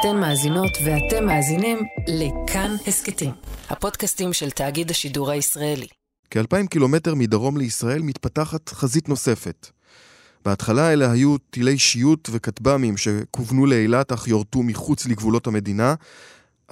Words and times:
אתן 0.00 0.16
מאזינות 0.16 0.78
ואתם 0.84 1.26
מאזינים 1.26 1.78
לכאן 2.08 2.76
הסכתים, 2.86 3.30
הפודקאסטים 3.70 4.32
של 4.32 4.50
תאגיד 4.50 4.90
השידור 4.90 5.30
הישראלי. 5.30 5.86
כאלפיים 6.30 6.66
קילומטר 6.66 7.14
מדרום 7.14 7.56
לישראל 7.56 8.02
מתפתחת 8.02 8.68
חזית 8.68 9.08
נוספת. 9.08 9.70
בהתחלה 10.44 10.92
אלה 10.92 11.10
היו 11.10 11.38
טילי 11.38 11.78
שיוט 11.78 12.28
וכטב"מים 12.32 12.96
שכוונו 12.96 13.66
לאילת 13.66 14.12
אך 14.12 14.28
יורטו 14.28 14.62
מחוץ 14.62 15.06
לגבולות 15.06 15.46
המדינה, 15.46 15.94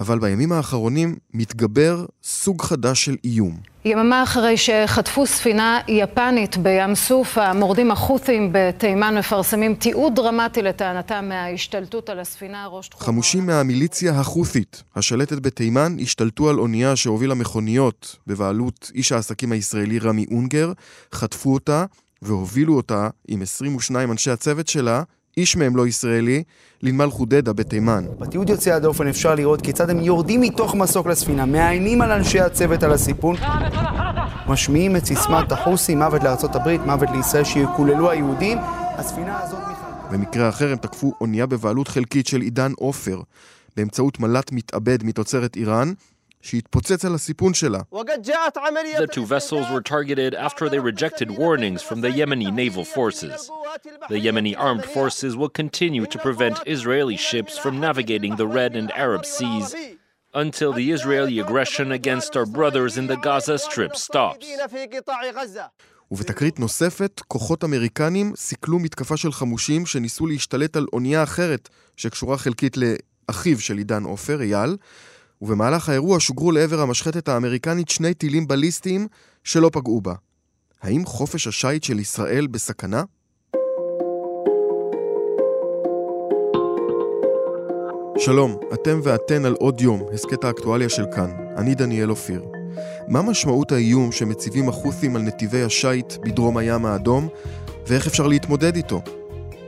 אבל 0.01 0.19
בימים 0.19 0.53
האחרונים 0.53 1.17
מתגבר 1.35 2.07
סוג 2.23 2.63
חדש 2.63 3.05
של 3.05 3.17
איום. 3.25 3.57
יממה 3.85 4.23
אחרי 4.23 4.57
שחטפו 4.57 5.27
ספינה 5.27 5.81
יפנית 5.89 6.57
בים 6.57 6.95
סוף, 6.95 7.39
המורדים 7.39 7.91
החות'ים 7.91 8.51
בתימן 8.53 9.19
מפרסמים 9.19 9.75
תיעוד 9.75 10.15
דרמטי 10.15 10.63
לטענתם 10.63 11.29
מההשתלטות 11.29 12.09
על 12.11 12.21
הספינה 12.21 12.67
ראש 12.67 12.89
תחום... 12.89 13.07
חמושים 13.07 13.47
מהמיליציה 13.47 14.13
החות'ית 14.13 14.83
השלטת 14.97 15.39
בתימן 15.39 15.97
השתלטו 16.01 16.51
על 16.51 16.59
אונייה 16.59 16.97
שהובילה 16.97 17.35
מכוניות 17.35 18.17
בבעלות 18.27 18.91
איש 18.95 19.13
העסקים 19.13 19.53
הישראלי 19.53 19.99
רמי 19.99 20.27
אונגר, 20.31 20.73
חטפו 21.13 21.55
אותה 21.55 21.85
והובילו 22.23 22.77
אותה 22.77 23.09
עם 23.29 23.43
22 23.43 24.11
אנשי 24.11 24.31
הצוות 24.31 24.69
שלה 24.69 25.03
איש 25.37 25.57
מהם 25.57 25.77
לא 25.77 25.87
ישראלי, 25.87 26.43
לנמל 26.83 27.11
חודדה 27.11 27.53
בתימן. 27.53 28.05
בתיעוד 28.19 28.51
יוצא 28.51 28.71
הדופן 28.71 29.07
אפשר 29.09 29.35
לראות 29.35 29.63
כיצד 29.63 29.91
הם 29.91 30.01
יורדים 30.01 30.41
מתוך 30.41 30.75
מסוק 30.75 31.07
לספינה, 31.07 31.47
מאיימים 31.47 32.03
על 32.03 32.13
אנשי 32.13 32.41
הצוות 32.41 32.83
על 32.83 32.93
הסיפון, 32.93 33.37
משמיעים 34.47 34.97
את 34.97 35.05
סיסמת 35.05 35.53
החוסי, 35.53 35.95
מוות 35.95 36.23
לארצות 36.23 36.57
הברית, 36.57 36.81
מוות 36.81 37.09
לישראל, 37.15 37.45
שיקוללו 37.45 38.11
היהודים. 38.11 38.59
הספינה 38.97 39.41
הזאת... 39.43 39.59
במקרה 40.11 40.49
אחר 40.49 40.73
הם 40.73 40.79
תקפו 40.79 41.13
אונייה 41.21 41.47
בבעלות 41.47 41.89
חלקית 41.89 42.27
של 42.27 42.41
עידן 42.41 42.73
עופר, 42.77 43.21
באמצעות 43.77 44.21
מל"ט 44.21 44.53
מתאבד 44.53 45.05
מתוצרת 45.05 45.57
איראן, 45.57 45.93
שהתפוצץ 46.46 47.06
על 47.06 47.16
הסיפון 47.16 47.54
שלה. 47.54 47.80
The 47.92 49.08
two 49.08 49.26
vessels 49.26 49.70
were 49.74 49.82
targeted 49.82 50.34
after 50.36 50.70
they 50.70 50.80
rejected 50.80 51.30
warnings 51.32 51.82
from 51.82 52.02
the 52.02 52.12
Yemeni 52.20 52.50
naval 52.62 52.86
forces. 52.98 53.50
The 54.10 54.20
Yemeni 54.26 54.54
armed 54.58 54.86
forces 54.86 55.32
will 55.40 55.54
continue 55.62 56.06
to 56.14 56.18
prevent 56.28 56.56
Israeli 56.76 57.18
ships 57.30 57.54
from 57.64 57.74
navigating 57.88 58.34
the 58.42 58.48
Red 58.60 58.72
and 58.80 58.88
Arab 59.06 59.24
seas 59.26 59.68
until 60.44 60.72
the 60.80 60.88
Israeli 60.96 61.40
aggression 61.44 61.88
against 62.00 62.32
our 62.40 62.48
brothers 62.58 62.98
in 63.00 63.06
the 63.12 63.18
Gaza 63.18 63.58
Strip 63.68 63.96
stops. 63.96 64.46
ובתקרית 66.12 66.60
נוספת, 66.60 67.22
כוחות 67.28 67.64
אמריקנים 67.64 68.34
סיכלו 68.36 68.80
מתקפה 68.80 69.18
של 69.18 69.32
חמושים 69.32 69.86
שניסו 69.86 70.28
להשתלט 70.28 70.76
על 70.76 70.86
אונייה 70.94 71.24
אחרת 71.24 71.70
שקשורה 71.98 72.38
חלקית 72.38 72.78
לאחיו 72.78 73.60
של 73.60 73.78
עידן 73.78 74.04
עופר, 74.04 74.42
אייל, 74.42 74.78
ובמהלך 75.43 75.89
האירוע 75.89 76.21
שוגרו 76.21 76.53
לעבר 76.53 76.81
המשחטת 76.81 77.29
האמריקנית 77.29 77.89
שני 77.89 78.15
טילים 78.15 78.49
בליסטיים 78.49 79.07
שלא 79.45 79.71
פגעו 79.73 80.01
בה. 80.01 80.15
האם 80.83 81.05
חופש 81.05 81.47
השיט 81.47 81.83
של 81.83 81.99
ישראל 81.99 82.47
בסכנה? 82.47 83.03
שלום, 88.19 88.57
אתם 88.75 89.01
ואתן 89.03 89.45
על 89.45 89.53
עוד 89.53 89.81
יום, 89.81 90.03
הסכת 90.13 90.45
האקטואליה 90.45 90.89
של 90.89 91.05
כאן. 91.15 91.31
אני 91.57 91.75
דניאל 91.75 92.11
אופיר. 92.11 92.45
מה 93.09 93.23
משמעות 93.23 93.73
האיום 93.73 94.13
שמציבים 94.13 94.69
החות'ים 94.69 95.17
על 95.17 95.23
נתיבי 95.23 95.63
השיט 95.63 96.15
בדרום 96.23 96.57
הים 96.57 96.87
האדום, 96.87 97.29
ואיך 97.87 98.07
אפשר 98.07 98.27
להתמודד 98.27 98.77
איתו? 98.77 99.03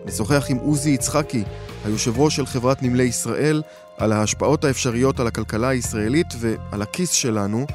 נשוחח 0.05 0.47
עם 0.51 0.57
עוזי 0.57 0.91
יצחקי, 0.91 1.45
היושב 1.89 2.19
ראש 2.19 2.37
של 2.37 2.47
חברת 2.47 2.83
נמלי 2.83 3.03
ישראל, 3.03 3.63
על 3.99 4.13
ההשפעות 4.13 4.65
האפשריות 4.65 5.21
על 5.21 5.27
הכלכלה 5.27 5.69
הישראלית 5.69 6.27
ועל 6.39 6.83
הכיס 6.83 7.11
שלנו, 7.11 7.67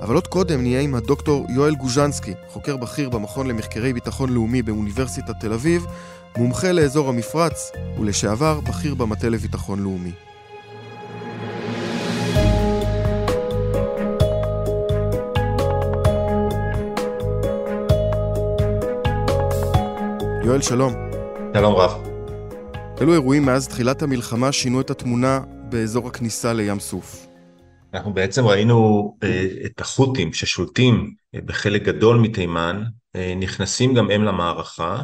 אבל 0.00 0.14
עוד 0.14 0.26
קודם 0.26 0.62
נהיה 0.62 0.80
עם 0.80 0.94
הדוקטור 0.94 1.46
יואל 1.48 1.74
גוז'נסקי, 1.74 2.34
חוקר 2.48 2.76
בכיר 2.76 3.10
במכון 3.10 3.46
למחקרי 3.46 3.92
ביטחון 3.92 4.32
לאומי 4.32 4.62
באוניברסיטת 4.62 5.34
תל 5.40 5.52
אביב, 5.52 5.86
מומחה 6.36 6.72
לאזור 6.72 7.08
המפרץ 7.08 7.72
ולשעבר 7.98 8.60
בכיר 8.60 8.94
במטה 8.94 9.28
לביטחון 9.28 9.82
לאומי. 9.82 10.12
יואל, 20.44 20.62
שלום. 20.62 20.94
שלום 21.54 21.74
רב. 21.74 22.11
אילו 23.02 23.12
אירועים 23.12 23.46
מאז 23.46 23.68
תחילת 23.68 24.02
המלחמה 24.02 24.52
שינו 24.52 24.80
את 24.80 24.90
התמונה 24.90 25.40
באזור 25.68 26.08
הכניסה 26.08 26.52
לים 26.52 26.80
סוף? 26.80 27.26
אנחנו 27.94 28.14
בעצם 28.14 28.46
ראינו 28.46 28.76
אה, 29.22 29.46
את 29.66 29.80
החות'ים 29.80 30.32
ששולטים 30.32 31.14
אה, 31.34 31.40
בחלק 31.40 31.82
גדול 31.82 32.18
מתימן, 32.18 32.82
אה, 33.16 33.34
נכנסים 33.36 33.94
גם 33.94 34.10
הם 34.10 34.24
למערכה, 34.24 35.02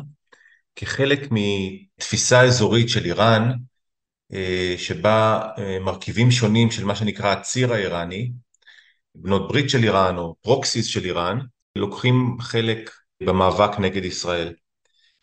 כחלק 0.76 1.28
מתפיסה 1.30 2.42
אזורית 2.42 2.88
של 2.88 3.04
איראן, 3.04 3.52
שבה 4.76 5.40
מרכיבים 5.80 6.30
שונים 6.30 6.70
של 6.70 6.84
מה 6.84 6.94
שנקרא 6.94 7.32
הציר 7.32 7.72
האיראני, 7.72 8.32
בנות 9.14 9.48
ברית 9.48 9.70
של 9.70 9.84
איראן 9.84 10.18
או 10.18 10.34
פרוקסיס 10.42 10.86
של 10.86 11.04
איראן, 11.04 11.38
לוקחים 11.76 12.36
חלק 12.40 12.90
במאבק 13.22 13.78
נגד 13.78 14.04
ישראל. 14.04 14.52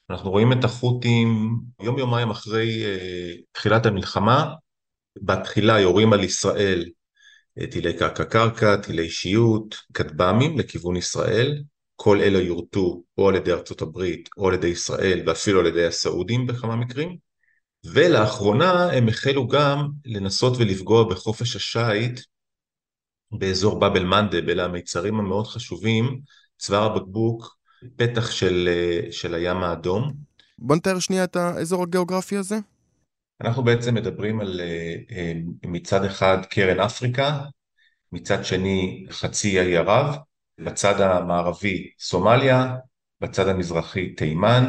אנחנו 0.09 0.31
רואים 0.31 0.53
את 0.53 0.63
החות'ים 0.63 1.55
יום 1.81 1.99
יומיים 1.99 2.29
אחרי 2.29 2.83
תחילת 3.51 3.85
המלחמה, 3.85 4.53
בתחילה 5.21 5.79
יורים 5.79 6.13
על 6.13 6.23
ישראל 6.23 6.89
טילי 7.71 7.97
קרקע 7.97 8.23
קרקע, 8.25 8.75
טילי 8.75 9.03
אישיות, 9.03 9.75
כטב"מים 9.93 10.59
לכיוון 10.59 10.95
ישראל, 10.95 11.63
כל 11.95 12.21
אלה 12.21 12.39
יורטו 12.39 13.03
או 13.17 13.29
על 13.29 13.35
ידי 13.35 13.51
ארצות 13.51 13.81
הברית 13.81 14.29
או 14.37 14.47
על 14.47 14.53
ידי 14.53 14.67
ישראל 14.67 15.23
ואפילו 15.25 15.59
על 15.59 15.65
ידי 15.65 15.85
הסעודים 15.85 16.47
בכמה 16.47 16.75
מקרים, 16.75 17.17
ולאחרונה 17.85 18.91
הם 18.91 19.07
החלו 19.07 19.47
גם 19.47 19.87
לנסות 20.05 20.57
ולפגוע 20.57 21.03
בחופש 21.03 21.55
השיט 21.55 22.19
באזור 23.31 23.79
באב 23.79 23.95
אל-מנדב, 23.95 24.49
אלה 24.49 24.65
המיצרים 24.65 25.19
המאוד 25.19 25.47
חשובים, 25.47 26.19
צוואר 26.57 26.83
הבקבוק, 26.83 27.54
פתח 27.95 28.31
של, 28.31 28.69
של 29.11 29.35
הים 29.35 29.57
האדום. 29.57 30.13
בוא 30.59 30.75
נתאר 30.75 30.99
שנייה 30.99 31.23
את 31.23 31.35
האזור 31.35 31.83
הגיאוגרפי 31.83 32.37
הזה. 32.37 32.55
אנחנו 33.41 33.63
בעצם 33.63 33.95
מדברים 33.95 34.41
על 34.41 34.61
אה, 34.61 34.95
אה, 35.11 35.33
מצד 35.65 36.05
אחד 36.05 36.37
קרן 36.49 36.79
אפריקה, 36.79 37.39
מצד 38.11 38.45
שני 38.45 39.05
חצי 39.09 39.59
האי 39.59 39.77
ערב, 39.77 40.15
בצד 40.59 41.01
המערבי 41.01 41.89
סומליה, 41.99 42.75
בצד 43.21 43.47
המזרחי 43.47 44.09
תימן, 44.09 44.67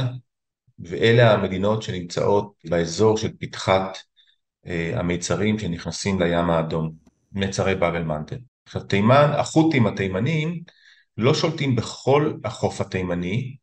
ואלה 0.78 1.33
המדינות 1.33 1.83
שנמצאות 1.83 2.54
באזור 2.65 3.16
של 3.16 3.33
פתחת 3.41 3.98
אה, 4.66 4.93
המיצרים 4.98 5.59
שנכנסים 5.59 6.22
לים 6.22 6.50
האדום, 6.50 6.93
מיצרי 7.33 7.75
באבל 7.75 8.03
מנטל. 8.03 8.38
עכשיו 8.66 8.83
תימן, 8.83 9.31
החות'ים 9.37 9.87
התימנים 9.87 10.62
לא 11.19 11.34
שולטים 11.34 11.77
בכל 11.77 12.32
החוף 12.44 12.81
התימני, 12.81 13.56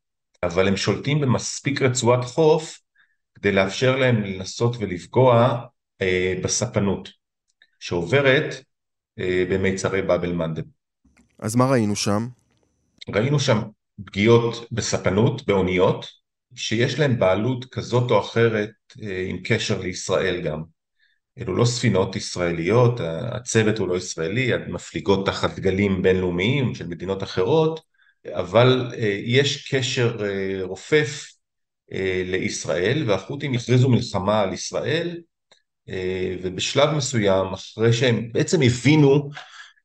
אבל 0.44 0.68
הם 0.68 0.78
שולטים 0.78 1.22
במספיק 1.22 1.82
רצועת 1.82 2.26
חוף 2.26 2.80
כדי 3.36 3.52
לאפשר 3.52 3.96
להם 3.96 4.24
לנסות 4.24 4.76
ולפגוע 4.80 5.62
אה, 6.02 6.34
בספנות 6.44 7.10
שעוברת 7.80 8.64
אה, 9.20 9.46
במיצרי 9.50 10.02
באבל 10.02 10.32
מנדב. 10.32 10.64
אז 11.40 11.56
מה 11.56 11.66
ראינו 11.66 11.96
שם? 11.96 12.28
ראינו 13.10 13.40
שם 13.40 13.62
פגיעות 14.06 14.68
בספנות, 14.72 15.46
באוניות, 15.46 16.06
שיש 16.56 17.00
להם 17.00 17.20
בעלות 17.20 17.66
כזאת 17.66 18.12
או 18.12 18.20
אחרת 18.20 18.72
אה, 19.02 19.26
עם 19.30 19.38
קשר 19.44 19.80
לישראל 19.80 20.42
גם. 20.42 20.64
אלו 21.40 21.56
לא 21.56 21.66
ספינות 21.66 22.16
ישראליות, 22.16 23.00
הצוות 23.04 23.78
הוא 23.78 23.88
לא 23.88 23.98
ישראלי, 23.98 24.52
מפליגות 24.68 25.26
תחת 25.26 25.56
דגלים 25.56 26.02
בינלאומיים 26.02 26.76
של 26.76 26.88
מדינות 26.88 27.24
אחרות, 27.24 27.80
אבל 28.28 28.92
אה, 28.94 29.20
יש 29.26 29.72
קשר 29.72 30.26
אה, 30.26 30.64
רופף 30.64 31.32
אה, 31.94 32.24
לישראל 32.26 33.04
והחות'ים 33.10 33.54
הכריזו 33.54 33.90
מלחמה 33.90 34.42
על 34.42 34.54
ישראל 34.54 35.22
ובשלב 36.44 36.90
מסוים 36.90 37.54
אחרי 37.54 37.94
שהם 37.94 38.32
בעצם 38.32 38.62
הבינו 38.62 39.30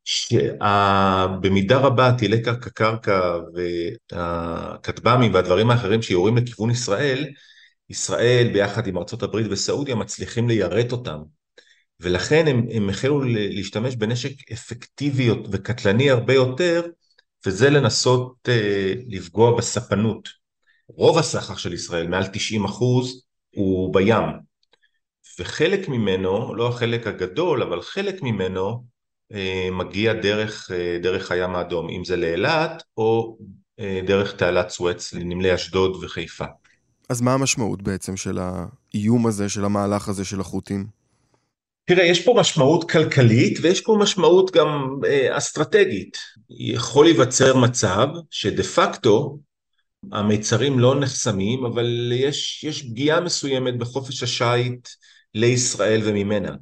שבמידה 0.04 1.78
רבה 1.78 2.12
טילי 2.18 2.42
קרקע 2.42 2.70
קרקע 2.70 3.38
והכטב"מים 4.12 5.34
והדברים 5.34 5.70
האחרים 5.70 6.02
שיורים 6.02 6.36
לכיוון 6.36 6.70
ישראל, 6.70 7.26
ישראל 7.90 8.50
ביחד 8.52 8.86
עם 8.86 8.98
ארצות 8.98 9.22
הברית 9.22 9.46
וסעודיה 9.50 9.94
מצליחים 9.94 10.48
ליירט 10.48 10.92
אותם 10.92 11.18
ולכן 12.00 12.46
הם, 12.46 12.66
הם 12.72 12.90
החלו 12.90 13.22
להשתמש 13.24 13.96
בנשק 13.96 14.52
אפקטיבי 14.52 15.30
וקטלני 15.30 16.10
הרבה 16.10 16.34
יותר 16.34 16.86
וזה 17.46 17.70
לנסות 17.70 18.48
uh, 18.48 19.04
לפגוע 19.08 19.56
בספנות 19.56 20.28
רוב 20.88 21.18
הסחר 21.18 21.56
של 21.56 21.72
ישראל, 21.72 22.08
מעל 22.08 22.26
90 22.26 22.64
אחוז, 22.64 23.22
הוא 23.54 23.94
בים. 23.94 24.24
וחלק 25.38 25.88
ממנו, 25.88 26.54
לא 26.54 26.68
החלק 26.68 27.06
הגדול, 27.06 27.62
אבל 27.62 27.82
חלק 27.82 28.22
ממנו 28.22 28.84
אה, 29.32 29.68
מגיע 29.72 30.12
דרך, 30.12 30.70
אה, 30.70 30.98
דרך 31.02 31.30
הים 31.30 31.54
האדום, 31.54 31.88
אם 31.88 32.04
זה 32.04 32.16
לאילת 32.16 32.82
או 32.96 33.38
אה, 33.80 34.00
דרך 34.06 34.36
תעלת 34.36 34.68
סואץ 34.68 35.12
לנמלי 35.12 35.54
אשדוד 35.54 36.04
וחיפה. 36.04 36.44
אז 37.08 37.20
מה 37.20 37.34
המשמעות 37.34 37.82
בעצם 37.82 38.16
של 38.16 38.38
האיום 38.38 39.26
הזה, 39.26 39.48
של 39.48 39.64
המהלך 39.64 40.08
הזה 40.08 40.24
של 40.24 40.40
החות'ים? 40.40 40.97
תראה, 41.88 42.04
יש 42.04 42.24
פה 42.24 42.34
משמעות 42.36 42.90
כלכלית 42.90 43.58
ויש 43.62 43.80
פה 43.80 43.96
משמעות 44.00 44.50
גם 44.50 45.00
אה, 45.06 45.38
אסטרטגית. 45.38 46.18
יכול 46.50 47.04
להיווצר 47.04 47.56
מצב 47.56 48.06
שדה 48.30 48.62
פקטו 48.62 49.38
המיצרים 50.12 50.78
לא 50.78 51.00
נחסמים, 51.00 51.64
אבל 51.64 52.12
יש, 52.14 52.64
יש 52.64 52.82
פגיעה 52.82 53.20
מסוימת 53.20 53.78
בחופש 53.78 54.22
השיט 54.22 54.88
לישראל 55.34 56.00
וממנה. 56.04 56.52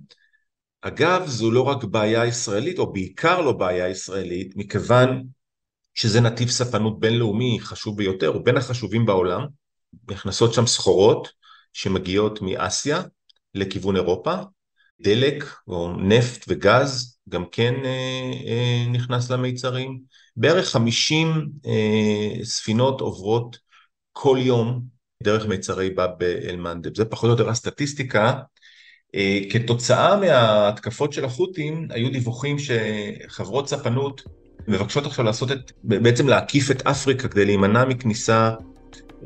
אגב, 0.82 1.26
זו 1.26 1.50
לא 1.50 1.62
רק 1.62 1.84
בעיה 1.84 2.26
ישראלית, 2.26 2.78
או 2.78 2.92
בעיקר 2.92 3.40
לא 3.40 3.52
בעיה 3.52 3.88
ישראלית, 3.88 4.52
מכיוון 4.56 5.22
שזה 5.94 6.20
נתיב 6.20 6.48
ספנות 6.48 7.00
בינלאומי 7.00 7.58
חשוב 7.60 7.96
ביותר, 7.96 8.28
הוא 8.28 8.44
בין 8.44 8.56
החשובים 8.56 9.06
בעולם. 9.06 9.46
נכנסות 10.10 10.54
שם 10.54 10.66
סחורות 10.66 11.28
שמגיעות 11.72 12.42
מאסיה 12.42 13.02
לכיוון 13.54 13.96
אירופה, 13.96 14.34
דלק 15.00 15.44
או 15.68 15.92
נפט 15.92 16.44
וגז 16.48 17.18
גם 17.28 17.44
כן 17.52 17.74
אה, 17.84 18.32
אה, 18.46 18.86
נכנס 18.92 19.30
למיצרים. 19.30 20.00
בערך 20.36 20.68
50 20.68 21.48
אה, 21.66 22.44
ספינות 22.44 23.00
עוברות 23.00 23.58
כל 24.12 24.38
יום 24.40 24.82
דרך 25.22 25.46
מיצרי 25.46 25.90
באב 25.90 26.22
אל-מנדב. 26.22 26.96
זה 26.96 27.04
פחות 27.04 27.24
או 27.24 27.30
יותר 27.30 27.48
הסטטיסטיקה. 27.48 28.40
אה, 29.14 29.40
כתוצאה 29.50 30.16
מההתקפות 30.16 31.12
של 31.12 31.24
החות'ים 31.24 31.88
היו 31.90 32.10
דיווחים 32.10 32.56
שחברות 32.58 33.68
ספנות 33.68 34.22
מבקשות 34.68 35.06
עכשיו 35.06 35.24
לעשות 35.24 35.52
את, 35.52 35.72
בעצם 35.84 36.28
להקיף 36.28 36.70
את 36.70 36.86
אפריקה 36.86 37.28
כדי 37.28 37.44
להימנע 37.44 37.84
מכניסה 37.84 38.54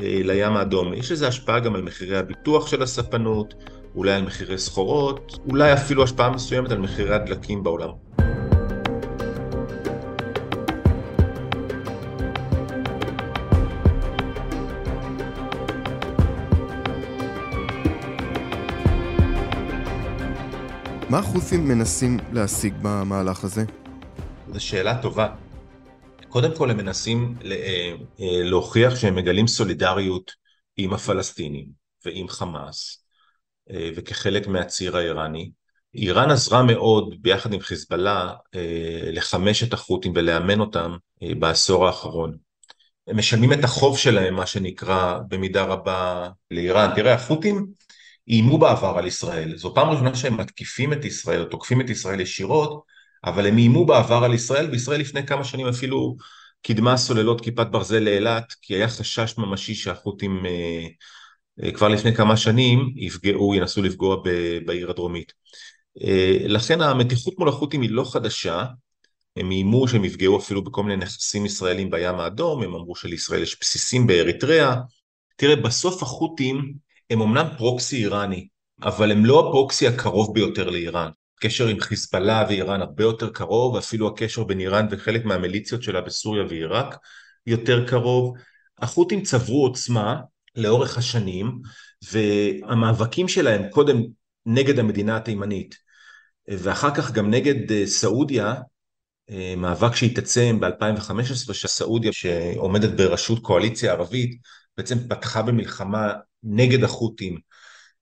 אה, 0.01 0.21
לים 0.25 0.57
האדום. 0.57 0.95
יש 0.95 1.13
לזה 1.13 1.29
השפעה 1.29 1.61
גם 1.61 1.75
על 1.75 1.83
מחירי 1.83 2.19
הביטוח 2.19 2.67
של 2.67 2.83
הספנות, 2.83 3.55
אולי 3.95 4.13
על 4.13 4.23
מחירי 4.23 4.59
סחורות, 4.59 5.39
אולי 5.51 5.73
אפילו 5.73 6.05
השפעה 6.05 6.31
מסוימת 6.31 6.71
על 6.71 6.79
מחירי 6.79 7.15
הדלקים 7.15 7.63
בעולם. 7.63 7.91
מה 21.09 21.19
החות'ים 21.19 21.69
מנסים 21.69 22.19
להשיג 22.33 22.75
במהלך 22.83 23.45
הזה? 23.45 23.65
זו 24.53 24.61
שאלה 24.61 25.03
טובה. 25.03 25.29
קודם 26.29 26.57
כל 26.57 26.71
הם 26.71 26.77
מנסים 26.77 27.35
אה, 27.45 27.51
אה, 28.21 28.43
להוכיח 28.43 28.97
שהם 28.97 29.15
מגלים 29.15 29.47
סולידריות 29.47 30.33
עם 30.77 30.93
הפלסטינים 30.93 31.67
ועם 32.05 32.29
חמאס 32.29 33.05
וכחלק 33.97 34.47
מהציר 34.47 34.97
האיראני. 34.97 35.51
איראן 35.95 36.31
עזרה 36.31 36.63
מאוד 36.63 37.15
ביחד 37.21 37.53
עם 37.53 37.61
חיזבאללה 37.61 38.33
לחמש 39.13 39.63
את 39.63 39.73
החות'ים 39.73 40.13
ולאמן 40.15 40.61
אותם 40.61 40.97
בעשור 41.39 41.87
האחרון. 41.87 42.37
הם 43.07 43.17
משלמים 43.17 43.53
את 43.53 43.65
החוב 43.65 43.99
שלהם, 43.99 44.35
מה 44.35 44.47
שנקרא, 44.47 45.19
במידה 45.29 45.65
רבה 45.65 46.29
לאיראן. 46.51 46.91
תראה, 46.95 47.15
החות'ים 47.15 47.67
איימו 48.29 48.59
בעבר 48.59 48.95
על 48.99 49.07
ישראל. 49.07 49.57
זו 49.57 49.75
פעם 49.75 49.89
ראשונה 49.89 50.15
שהם 50.15 50.37
מתקיפים 50.37 50.93
את 50.93 51.05
ישראל, 51.05 51.41
או 51.41 51.45
תוקפים 51.45 51.81
את 51.81 51.91
ישראל 51.91 52.21
ישירות, 52.21 52.83
אבל 53.25 53.47
הם 53.47 53.59
איימו 53.59 53.87
בעבר 53.87 54.25
על 54.25 54.35
ישראל, 54.35 54.71
וישראל 54.71 55.01
לפני 55.01 55.27
כמה 55.27 55.45
שנים 55.45 55.67
אפילו 55.67 56.17
קידמה 56.63 56.97
סוללות 56.97 57.41
כיפת 57.41 57.67
ברזל 57.67 57.99
לאילת, 57.99 58.55
כי 58.63 58.75
היה 58.75 58.89
חשש 58.89 59.35
ממשי 59.39 59.75
שהחות'ים 59.75 60.47
אה, 60.47 60.51
אה, 60.51 60.87
כבר 61.75 61.89
לפני 61.89 62.15
כמה 62.15 62.37
שנים 62.37 62.93
יפגעו, 62.97 63.55
ינסו 63.55 63.83
לפגוע 63.83 64.17
בעיר 64.67 64.91
הדרומית. 64.91 65.33
אה, 66.03 66.37
לכן 66.41 66.81
המתיחות 66.81 67.39
מול 67.39 67.49
החות'ים 67.49 67.83
היא 67.83 67.91
לא 67.91 68.05
חדשה, 68.13 68.65
הם 69.37 69.51
איימו 69.51 69.89
שהם 69.89 70.05
יפגעו 70.05 70.39
אפילו 70.39 70.65
בכל 70.65 70.83
מיני 70.83 70.97
נכסים 70.97 71.47
ישראלים 71.47 71.91
בים 71.91 72.15
האדום, 72.15 72.63
הם 72.63 72.75
אמרו 72.75 72.97
שלישראל 72.97 73.43
יש 73.43 73.57
בסיסים 73.61 74.07
באריתריאה. 74.07 74.77
תראה, 75.37 75.57
בסוף 75.57 76.03
החות'ים 76.03 76.73
הם 77.11 77.23
אמנם 77.23 77.47
פרוקסי 77.59 77.97
איראני, 77.97 78.49
אבל 78.83 79.13
הם 79.13 79.25
לא 79.25 79.41
הפרוקסי 79.41 79.89
הקרוב 79.89 80.35
ביותר 80.35 80.71
לאיראן. 80.71 81.11
הקשר 81.39 81.67
עם 81.67 81.81
חיזבאללה 81.81 82.45
ואיראן 82.49 82.81
הרבה 82.81 83.05
יותר 83.05 83.31
קרוב, 83.31 83.77
אפילו 83.77 84.09
הקשר 84.09 84.45
בין 84.45 84.61
איראן 84.61 84.87
וחלק 84.91 85.25
מהמיליציות 85.25 85.83
שלה 85.83 86.01
בסוריה 86.01 86.45
ועיראק 86.49 86.97
יותר 87.47 87.87
קרוב. 87.89 88.35
החות'ים 88.79 89.23
צברו 89.23 89.67
עוצמה 89.67 90.17
לאורך 90.57 90.99
השנים, 90.99 91.61
והמאבקים 92.13 93.29
שלהם 93.29 93.71
קודם 93.71 94.03
נגד 94.47 94.79
המדינה 94.79 95.17
התימנית, 95.17 95.75
ואחר 96.49 96.95
כך 96.95 97.13
גם 97.13 97.31
נגד 97.31 97.73
אה, 97.73 97.87
סעודיה, 97.87 98.55
אה, 99.31 99.55
מאבק 99.57 99.95
שהתעצם 99.95 100.61
ב-2015, 100.61 101.53
שסעודיה 101.55 102.13
שעומדת 102.13 102.91
בראשות 102.91 103.39
קואליציה 103.43 103.93
ערבית, 103.93 104.41
בעצם 104.77 105.09
פתחה 105.09 105.43
במלחמה 105.43 106.13
נגד 106.43 106.85
החות'ים 106.85 107.39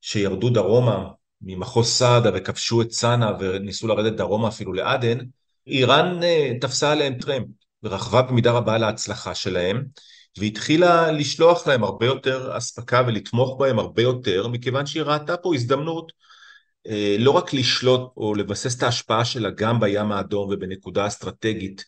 שירדו 0.00 0.50
דרומה 0.50 1.08
ממחוז 1.42 1.88
סעדה 1.88 2.30
וכבשו 2.34 2.82
את 2.82 2.88
צנעא 2.88 3.32
וניסו 3.40 3.86
לרדת 3.86 4.12
דרומה 4.12 4.48
אפילו 4.48 4.72
לעדן, 4.72 5.18
איראן 5.66 6.22
אה, 6.22 6.52
תפסה 6.60 6.92
עליהם 6.92 7.14
טרמפ 7.14 7.46
ורכבה 7.82 8.22
במידה 8.22 8.52
רבה 8.52 8.78
להצלחה 8.78 9.34
שלהם 9.34 9.84
והתחילה 10.38 11.12
לשלוח 11.12 11.66
להם 11.66 11.84
הרבה 11.84 12.06
יותר 12.06 12.56
אספקה 12.58 13.02
ולתמוך 13.06 13.56
בהם 13.58 13.78
הרבה 13.78 14.02
יותר 14.02 14.48
מכיוון 14.48 14.86
שהיא 14.86 15.02
ראתה 15.02 15.36
פה 15.36 15.54
הזדמנות 15.54 16.12
אה, 16.86 17.16
לא 17.18 17.30
רק 17.30 17.54
לשלוט 17.54 18.12
או 18.16 18.34
לבסס 18.34 18.76
את 18.76 18.82
ההשפעה 18.82 19.24
שלה 19.24 19.50
גם 19.50 19.80
בים 19.80 20.12
האדום 20.12 20.48
ובנקודה 20.52 21.06
אסטרטגית 21.06 21.84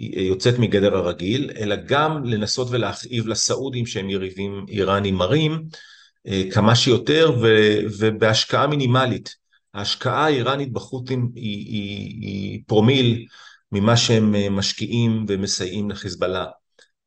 אה, 0.00 0.22
יוצאת 0.22 0.58
מגדר 0.58 0.96
הרגיל, 0.96 1.50
אלא 1.56 1.76
גם 1.76 2.24
לנסות 2.24 2.68
ולהכאיב 2.70 3.26
לסעודים 3.26 3.86
שהם 3.86 4.10
יריבים 4.10 4.64
איראנים 4.68 5.14
מרים 5.14 5.64
אה, 6.26 6.42
כמה 6.52 6.74
שיותר 6.74 7.32
ו, 7.42 7.46
ובהשקעה 7.98 8.66
מינימלית. 8.66 9.42
ההשקעה 9.74 10.24
האיראנית 10.24 10.72
בחות'ים 10.72 11.30
היא, 11.34 11.66
היא, 11.66 12.20
היא 12.20 12.60
פרומיל 12.66 13.26
ממה 13.72 13.96
שהם 13.96 14.56
משקיעים 14.56 15.24
ומסייעים 15.28 15.90
לחיזבאללה. 15.90 16.46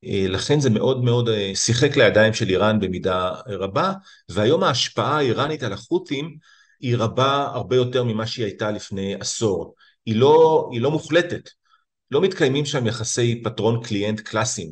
לכן 0.05 0.59
זה 0.59 0.69
מאוד 0.69 1.03
מאוד 1.03 1.29
שיחק 1.53 1.97
לידיים 1.97 2.33
של 2.33 2.49
איראן 2.49 2.79
במידה 2.79 3.31
רבה, 3.47 3.93
והיום 4.29 4.63
ההשפעה 4.63 5.17
האיראנית 5.17 5.63
על 5.63 5.73
החות'ים 5.73 6.37
היא 6.79 6.97
רבה 6.97 7.47
הרבה 7.53 7.75
יותר 7.75 8.03
ממה 8.03 8.27
שהיא 8.27 8.45
הייתה 8.45 8.71
לפני 8.71 9.15
עשור. 9.19 9.75
היא 10.05 10.15
לא, 10.15 10.69
היא 10.71 10.81
לא 10.81 10.91
מוחלטת. 10.91 11.49
לא 12.11 12.21
מתקיימים 12.21 12.65
שם 12.65 12.87
יחסי 12.87 13.41
פטרון 13.43 13.83
קליינט 13.83 14.19
קלאסיים. 14.19 14.71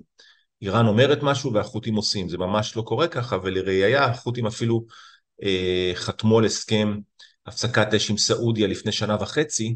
איראן 0.62 0.88
אומרת 0.88 1.20
משהו 1.22 1.54
והחות'ים 1.54 1.96
עושים, 1.96 2.30
זה 2.30 2.38
ממש 2.38 2.76
לא 2.76 2.82
קורה 2.82 3.08
ככה, 3.08 3.38
ולראיה 3.44 4.06
החות'ים 4.06 4.48
אפילו 4.48 4.86
אה, 5.44 5.92
חתמו 5.96 6.40
על 6.40 6.46
הסכם 6.46 6.98
הפסקת 7.46 7.94
אש 7.94 8.10
עם 8.10 8.18
סעודיה 8.18 8.68
לפני 8.68 8.92
שנה 8.92 9.18
וחצי, 9.22 9.76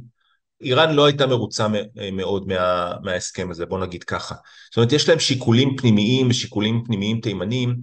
איראן 0.61 0.95
לא 0.95 1.05
הייתה 1.05 1.27
מרוצה 1.27 1.67
מאוד 2.13 2.47
מה, 2.47 2.93
מההסכם 3.03 3.51
הזה, 3.51 3.65
בוא 3.65 3.79
נגיד 3.79 4.03
ככה. 4.03 4.35
זאת 4.65 4.77
אומרת, 4.77 4.91
יש 4.91 5.09
להם 5.09 5.19
שיקולים 5.19 5.77
פנימיים 5.77 6.29
ושיקולים 6.29 6.83
פנימיים 6.85 7.21
תימניים, 7.21 7.75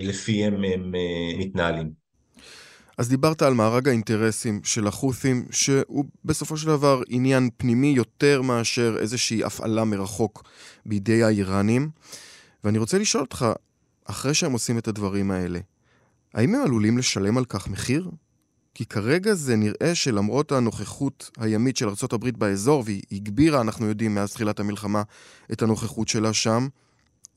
לפיהם 0.00 0.54
הם, 0.54 0.64
הם 0.64 0.94
אה, 0.94 1.38
מתנהלים. 1.38 2.06
אז 2.98 3.08
דיברת 3.08 3.42
על 3.42 3.54
מארג 3.54 3.88
האינטרסים 3.88 4.60
של 4.64 4.86
החות'ים, 4.86 5.46
שהוא 5.50 6.04
בסופו 6.24 6.56
של 6.56 6.66
דבר 6.66 7.02
עניין 7.08 7.50
פנימי 7.56 7.86
יותר 7.86 8.42
מאשר 8.42 8.96
איזושהי 9.00 9.44
הפעלה 9.44 9.84
מרחוק 9.84 10.42
בידי 10.86 11.22
האיראנים. 11.22 11.90
ואני 12.64 12.78
רוצה 12.78 12.98
לשאול 12.98 13.22
אותך, 13.22 13.46
אחרי 14.04 14.34
שהם 14.34 14.52
עושים 14.52 14.78
את 14.78 14.88
הדברים 14.88 15.30
האלה, 15.30 15.58
האם 16.34 16.54
הם 16.54 16.62
עלולים 16.62 16.98
לשלם 16.98 17.38
על 17.38 17.44
כך 17.44 17.68
מחיר? 17.68 18.10
כי 18.76 18.84
כרגע 18.84 19.34
זה 19.34 19.56
נראה 19.56 19.94
שלמרות 19.94 20.52
הנוכחות 20.52 21.30
הימית 21.38 21.76
של 21.76 21.88
ארה"ב 21.88 22.30
באזור, 22.38 22.82
והיא 22.86 23.02
הגבירה, 23.12 23.60
אנחנו 23.60 23.86
יודעים, 23.86 24.14
מאז 24.14 24.32
תחילת 24.32 24.60
המלחמה, 24.60 25.02
את 25.52 25.62
הנוכחות 25.62 26.08
שלה 26.08 26.32
שם, 26.32 26.68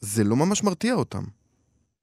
זה 0.01 0.24
לא 0.24 0.36
ממש 0.36 0.63
מרתיע 0.63 0.93
אותם. 0.93 1.24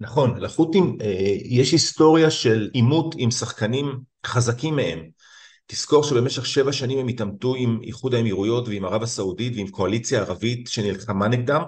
נכון, 0.00 0.40
לחות'ים 0.40 0.99
אה, 1.00 1.37
יש 1.45 1.73
היסטוריה 1.73 2.31
של 2.31 2.71
עימות 2.73 3.14
עם 3.19 3.31
שחקנים 3.31 3.87
חזקים 4.26 4.76
מהם. 4.76 4.99
תזכור 5.66 6.05
שבמשך 6.05 6.47
שבע 6.47 6.73
שנים 6.73 6.99
הם 6.99 7.09
התעמתו 7.09 7.55
עם 7.55 7.78
איחוד 7.83 8.14
האמירויות 8.14 8.69
ועם 8.69 8.85
ערב 8.85 9.02
הסעודית 9.02 9.57
ועם 9.57 9.69
קואליציה 9.69 10.21
ערבית 10.21 10.69
שנלחמה 10.69 11.28
נגדם, 11.28 11.62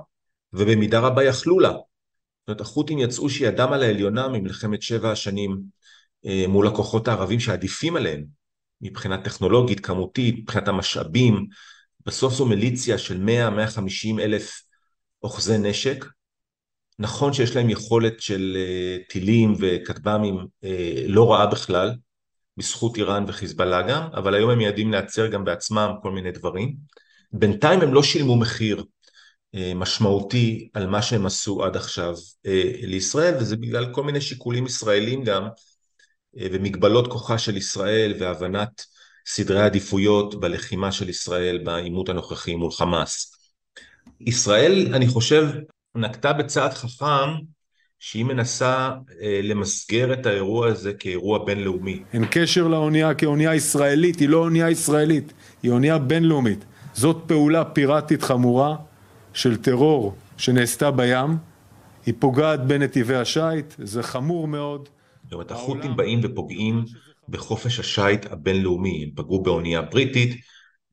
ובמידה 0.53 1.01
רבה 1.01 1.25
יכלו 1.25 1.61
לה. 1.61 1.73
זאת 1.73 2.49
אומרת, 2.49 2.61
החות'ים 2.61 2.99
יצאו 2.99 3.31
שידם 3.31 3.73
על 3.73 3.83
העליונה 3.83 4.29
ממלחמת 4.29 4.83
שבע 4.83 5.11
השנים 5.11 5.77
מול 6.49 6.67
הכוחות 6.67 7.09
הערבים 7.09 7.41
שעדיפים 7.41 7.97
עליהם 7.97 8.25
מבחינה 8.81 9.23
טכנולוגית, 9.23 9.81
כמותית, 9.81 10.39
מבחינת 10.39 10.69
המשאבים. 10.69 11.47
בסוף 12.07 12.35
זו 12.35 12.47
מיליציה 12.47 12.99
של 12.99 13.29
100-150 14.17 14.21
אלף 14.21 14.63
אוחזי 15.23 15.59
נשק. 15.59 16.05
נכון 16.99 17.33
שיש 17.33 17.57
להם 17.57 17.71
יכולת 17.71 18.21
של 18.21 18.57
טילים 19.09 19.55
וכטב"מים 19.59 20.47
לא 21.09 21.33
רעה 21.33 21.47
בכלל, 21.47 21.91
בזכות 22.59 22.97
איראן 22.97 23.25
וחיזבאללה 23.29 23.83
גם, 23.83 24.03
אבל 24.15 24.35
היום 24.35 24.51
הם 24.51 24.59
מיידים 24.59 24.91
לייצר 24.91 25.27
גם 25.27 25.45
בעצמם 25.45 25.91
כל 26.03 26.11
מיני 26.11 26.31
דברים. 26.31 26.77
בינתיים 27.33 27.81
הם 27.81 27.95
לא 27.95 28.03
שילמו 28.03 28.37
מחיר 28.37 28.85
אה, 29.55 29.73
משמעותי 29.75 30.69
על 30.75 30.87
מה 30.87 31.03
שהם 31.03 31.27
עשו 31.27 31.65
עד 31.65 31.77
עכשיו 31.77 32.15
אה, 32.47 32.73
לישראל, 32.83 33.35
וזה 33.41 33.57
בגלל 33.57 33.95
כל 33.95 34.05
מיני 34.05 34.21
שיקולים 34.21 34.67
ישראלים 34.67 35.25
גם, 35.25 35.43
אה, 35.45 35.49
ומגבלות 36.35 37.12
כוחה 37.12 37.38
של 37.38 37.56
ישראל 37.56 38.14
והבנת 38.18 38.85
סדרי 39.26 39.61
העדיפויות 39.61 40.40
בלחימה 40.40 40.92
של 40.92 41.08
ישראל 41.08 41.58
בעימות 41.64 42.08
הנוכחי 42.08 42.54
מול 42.54 42.70
חמאס. 42.73 43.35
ישראל, 44.20 44.94
אני 44.94 45.08
חושב, 45.08 45.49
נקטה 45.94 46.32
בצעד 46.32 46.73
חכם 46.73 47.30
שהיא 47.99 48.25
מנסה 48.25 48.90
אה, 49.23 49.40
למסגר 49.42 50.12
את 50.12 50.26
האירוע 50.26 50.68
הזה 50.68 50.92
כאירוע 50.92 51.44
בינלאומי. 51.44 52.02
אין 52.12 52.25
קשר 52.30 52.68
לאונייה 52.68 53.14
כאונייה 53.14 53.54
ישראלית, 53.54 54.18
היא 54.18 54.28
לא 54.28 54.38
אונייה 54.38 54.70
ישראלית, 54.70 55.32
היא 55.62 55.70
אונייה 55.70 55.99
בינלאומית. 55.99 56.64
זאת 56.94 57.16
פעולה 57.26 57.64
פיראטית 57.64 58.23
חמורה 58.23 58.76
של 59.35 59.56
טרור 59.56 60.14
שנעשתה 60.37 60.90
בים, 60.90 61.37
היא 62.06 62.14
פוגעת 62.18 62.66
בנתיבי 62.66 63.16
השיט, 63.16 63.75
זה 63.78 64.02
חמור 64.02 64.49
מאוד. 64.49 64.88
זאת 65.28 65.32
אומרת, 65.32 65.50
החות'ים 65.50 65.97
באים 65.97 66.20
ופוגעים 66.23 66.85
בחופש 67.28 67.80
השיט 67.80 68.26
הבינלאומי, 68.32 69.04
הם 69.04 69.11
פגעו 69.14 69.42
באונייה 69.42 69.82
בריטית, 69.82 70.40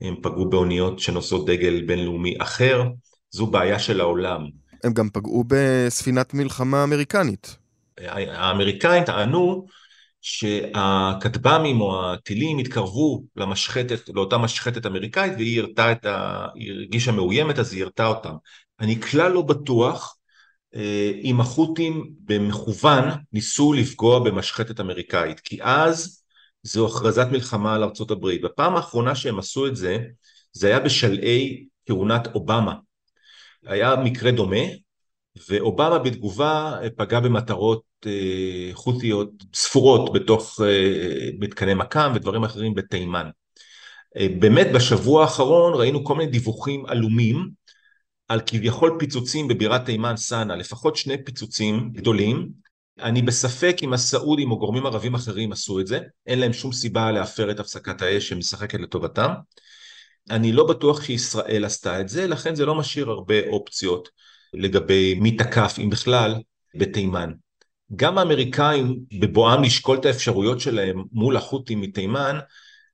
הם 0.01 0.15
פגעו 0.21 0.49
באוניות 0.49 0.99
שנושאות 0.99 1.45
דגל 1.45 1.81
בינלאומי 1.81 2.35
אחר, 2.39 2.83
זו 3.31 3.47
בעיה 3.47 3.79
של 3.79 4.01
העולם. 4.01 4.41
הם 4.83 4.93
גם 4.93 5.09
פגעו 5.09 5.43
בספינת 5.47 6.33
מלחמה 6.33 6.83
אמריקנית. 6.83 7.57
האמריקאים 7.97 9.03
טענו 9.03 9.65
שהכטב"מים 10.21 11.81
או 11.81 12.11
הטילים 12.13 12.57
התקרבו 12.57 13.23
למשחטת, 13.35 14.09
לאותה 14.09 14.37
משחטת 14.37 14.85
אמריקאית 14.85 15.33
והיא 15.37 15.61
הרתה 15.61 15.91
את 15.91 16.05
ה... 16.05 16.45
היא 16.55 16.71
הרגישה 16.71 17.11
מאוימת 17.11 17.59
אז 17.59 17.73
היא 17.73 17.83
הרתה 17.83 18.07
אותם. 18.07 18.33
אני 18.79 19.01
כלל 19.01 19.31
לא 19.31 19.41
בטוח 19.41 20.17
אם 21.23 21.41
החות'ים 21.41 22.11
במכוון 22.19 23.09
ניסו 23.33 23.73
לפגוע 23.73 24.19
במשחטת 24.19 24.79
אמריקאית, 24.79 25.39
כי 25.39 25.57
אז 25.61 26.23
זו 26.63 26.87
הכרזת 26.87 27.27
מלחמה 27.31 27.75
על 27.75 27.83
ארצות 27.83 28.11
הברית. 28.11 28.41
בפעם 28.41 28.75
האחרונה 28.75 29.15
שהם 29.15 29.39
עשו 29.39 29.67
את 29.67 29.75
זה, 29.75 29.97
זה 30.53 30.67
היה 30.67 30.79
בשלהי 30.79 31.65
כהונת 31.85 32.27
אובמה. 32.35 32.73
היה 33.65 33.95
מקרה 33.95 34.31
דומה, 34.31 34.65
ואובמה 35.49 35.99
בתגובה 35.99 36.77
פגע 36.97 37.19
במטרות 37.19 37.81
אה, 38.05 38.69
חות'יות 38.73 39.29
ספורות 39.53 40.13
בתוך 40.13 40.61
אה, 40.65 41.29
מתקני 41.39 41.73
מכ"ם 41.73 42.11
ודברים 42.15 42.43
אחרים 42.43 42.73
בתימן. 42.73 43.29
אה, 44.17 44.27
באמת 44.39 44.67
בשבוע 44.75 45.21
האחרון 45.21 45.73
ראינו 45.73 46.03
כל 46.03 46.15
מיני 46.15 46.31
דיווחים 46.31 46.85
עלומים 46.85 47.49
על 48.27 48.41
כביכול 48.45 48.95
פיצוצים 48.99 49.47
בבירת 49.47 49.85
תימן 49.85 50.17
סאנה, 50.17 50.55
לפחות 50.55 50.95
שני 50.95 51.23
פיצוצים 51.23 51.89
גדולים. 51.93 52.49
אני 52.99 53.21
בספק 53.21 53.77
אם 53.83 53.93
הסעודים 53.93 54.51
או 54.51 54.59
גורמים 54.59 54.85
ערבים 54.85 55.15
אחרים 55.15 55.51
עשו 55.51 55.79
את 55.79 55.87
זה, 55.87 55.99
אין 56.27 56.39
להם 56.39 56.53
שום 56.53 56.71
סיבה 56.71 57.11
להפר 57.11 57.51
את 57.51 57.59
הפסקת 57.59 58.01
האש 58.01 58.29
שמשחקת 58.29 58.79
לטובתם. 58.79 59.33
אני 60.29 60.51
לא 60.51 60.67
בטוח 60.67 61.03
שישראל 61.03 61.65
עשתה 61.65 62.01
את 62.01 62.09
זה, 62.09 62.27
לכן 62.27 62.55
זה 62.55 62.65
לא 62.65 62.75
משאיר 62.75 63.09
הרבה 63.09 63.47
אופציות 63.47 64.09
לגבי 64.53 65.15
מי 65.15 65.37
תקף, 65.37 65.75
אם 65.83 65.89
בכלל, 65.89 66.35
בתימן. 66.75 67.31
גם 67.95 68.17
האמריקאים, 68.17 68.99
בבואם 69.19 69.63
לשקול 69.63 69.97
את 69.97 70.05
האפשרויות 70.05 70.59
שלהם 70.59 71.03
מול 71.11 71.37
החות'ים 71.37 71.81
מתימן, 71.81 72.39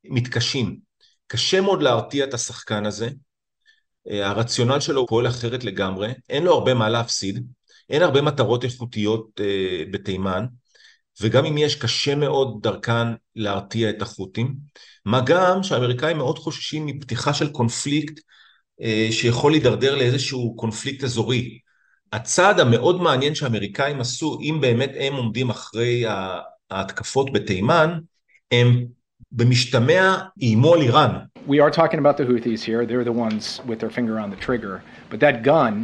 מתקשים. 0.03 0.79
קשה 1.27 1.61
מאוד 1.61 1.81
להרתיע 1.81 2.25
את 2.25 2.33
השחקן 2.33 2.85
הזה, 2.85 3.09
הרציונל 4.07 4.79
שלו 4.79 5.07
פועל 5.07 5.27
אחרת 5.27 5.63
לגמרי, 5.63 6.11
אין 6.29 6.43
לו 6.43 6.53
הרבה 6.53 6.73
מה 6.73 6.89
להפסיד, 6.89 7.45
אין 7.89 8.01
הרבה 8.01 8.21
מטרות 8.21 8.63
איכותיות 8.63 9.39
אה, 9.39 9.83
בתימן, 9.91 10.45
וגם 11.21 11.45
אם 11.45 11.57
יש, 11.57 11.75
קשה 11.75 12.15
מאוד 12.15 12.59
דרכן 12.61 13.07
להרתיע 13.35 13.89
את 13.89 14.01
החות'ים, 14.01 14.55
מה 15.05 15.21
גם 15.25 15.63
שהאמריקאים 15.63 16.17
מאוד 16.17 16.39
חוששים 16.39 16.85
מפתיחה 16.85 17.33
של 17.33 17.51
קונפליקט 17.51 18.19
אה, 18.81 19.07
שיכול 19.11 19.51
להידרדר 19.51 19.95
לאיזשהו 19.95 20.55
קונפליקט 20.55 21.03
אזורי. 21.03 21.59
הצעד 22.13 22.59
המאוד 22.59 23.01
מעניין 23.01 23.35
שהאמריקאים 23.35 24.01
עשו, 24.01 24.37
אם 24.41 24.57
באמת 24.61 24.91
הם 24.99 25.13
עומדים 25.13 25.49
אחרי 25.49 26.03
ההתקפות 26.69 27.33
בתימן, 27.33 27.99
הם 28.51 28.85
במשתמע 29.31 30.17
איימו 30.41 30.73
על 30.73 30.81
איראן. 30.81 31.15
We 31.47 31.59
are 31.59 31.71
talking 31.71 31.99
about 31.99 32.17
the 32.17 32.25
Houthis 32.25 32.63
here, 32.63 32.85
they're 32.85 33.03
the 33.03 33.17
ones 33.27 33.61
with 33.65 33.79
their 33.79 33.89
finger 33.89 34.19
on 34.19 34.29
the 34.29 34.39
trigger, 34.47 34.81
but 35.09 35.19
that 35.19 35.43
gun, 35.43 35.75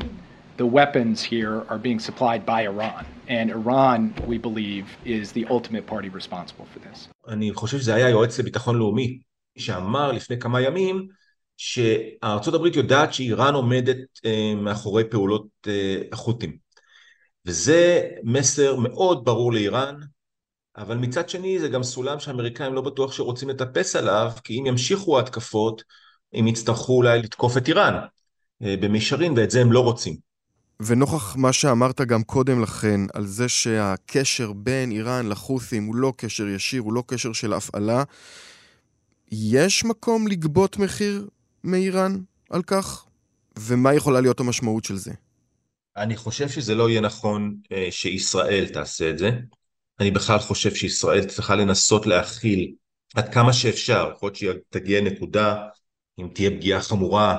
the 0.57 0.65
weapons 0.65 1.23
here 1.23 1.55
are 1.69 1.79
being 1.87 1.99
supplied 1.99 2.45
by 2.45 2.59
Iran, 2.71 3.03
and 3.27 3.49
Iran, 3.59 3.99
we 4.31 4.37
believe, 4.47 4.85
is 5.05 5.31
the 5.31 5.45
ultimate 5.55 5.85
party 5.93 6.09
responsible 6.09 6.67
for 6.73 6.79
this. 6.79 7.07
אני 7.27 7.53
חושב 7.53 7.77
שזה 7.79 7.95
היה 7.95 8.09
יועץ 8.09 8.39
לביטחון 8.39 8.77
לאומי, 8.77 9.19
שאמר 9.57 10.11
לפני 10.11 10.39
כמה 10.39 10.61
ימים 10.61 11.07
שארצות 11.57 12.53
הברית 12.53 12.75
יודעת 12.75 13.13
שאיראן 13.13 13.53
עומדת 13.53 13.97
אה, 14.25 14.53
מאחורי 14.55 15.09
פעולות 15.09 15.47
אה, 15.67 16.01
החות'ים. 16.11 16.57
וזה 17.45 18.07
מסר 18.23 18.75
מאוד 18.75 19.25
ברור 19.25 19.53
לאיראן, 19.53 19.95
אבל 20.77 20.97
מצד 20.97 21.29
שני 21.29 21.59
זה 21.59 21.67
גם 21.67 21.83
סולם 21.83 22.19
שהאמריקאים 22.19 22.73
לא 22.73 22.81
בטוח 22.81 23.11
שרוצים 23.11 23.49
לטפס 23.49 23.95
עליו, 23.95 24.31
כי 24.43 24.59
אם 24.59 24.65
ימשיכו 24.65 25.17
ההתקפות, 25.17 25.83
הם 26.33 26.47
יצטרכו 26.47 26.97
אולי 26.97 27.21
לתקוף 27.21 27.57
את 27.57 27.67
איראן 27.67 27.93
אה, 28.63 28.75
במישרין, 28.81 29.33
ואת 29.37 29.51
זה 29.51 29.61
הם 29.61 29.71
לא 29.71 29.79
רוצים. 29.79 30.15
ונוכח 30.79 31.35
מה 31.35 31.53
שאמרת 31.53 32.01
גם 32.01 32.23
קודם 32.23 32.61
לכן, 32.61 33.01
על 33.13 33.25
זה 33.25 33.49
שהקשר 33.49 34.53
בין 34.53 34.91
איראן 34.91 35.29
לחות'ים 35.29 35.85
הוא 35.85 35.95
לא 35.95 36.13
קשר 36.17 36.47
ישיר, 36.47 36.81
הוא 36.81 36.93
לא 36.93 37.03
קשר 37.07 37.33
של 37.33 37.53
הפעלה, 37.53 38.03
יש 39.31 39.85
מקום 39.85 40.27
לגבות 40.27 40.77
מחיר 40.77 41.27
מאיראן 41.63 42.17
על 42.49 42.63
כך? 42.63 43.05
ומה 43.59 43.93
יכולה 43.93 44.21
להיות 44.21 44.39
המשמעות 44.39 44.85
של 44.85 44.95
זה? 44.95 45.11
אני 45.97 46.15
חושב 46.15 46.49
שזה 46.49 46.75
לא 46.75 46.89
יהיה 46.89 47.01
נכון 47.01 47.55
אה, 47.71 47.87
שישראל 47.91 48.67
תעשה 48.73 49.09
את 49.09 49.17
זה. 49.17 49.29
אני 49.99 50.11
בכלל 50.11 50.39
חושב 50.39 50.75
שישראל 50.75 51.25
צריכה 51.25 51.55
לנסות 51.55 52.05
להכיל 52.05 52.73
עד 53.15 53.33
כמה 53.33 53.53
שאפשר, 53.53 54.11
יכול 54.15 54.31
להיות 54.41 54.57
שתגיע 54.69 55.01
נקודה, 55.01 55.67
אם 56.19 56.27
תהיה 56.33 56.51
פגיעה 56.51 56.81
חמורה 56.81 57.37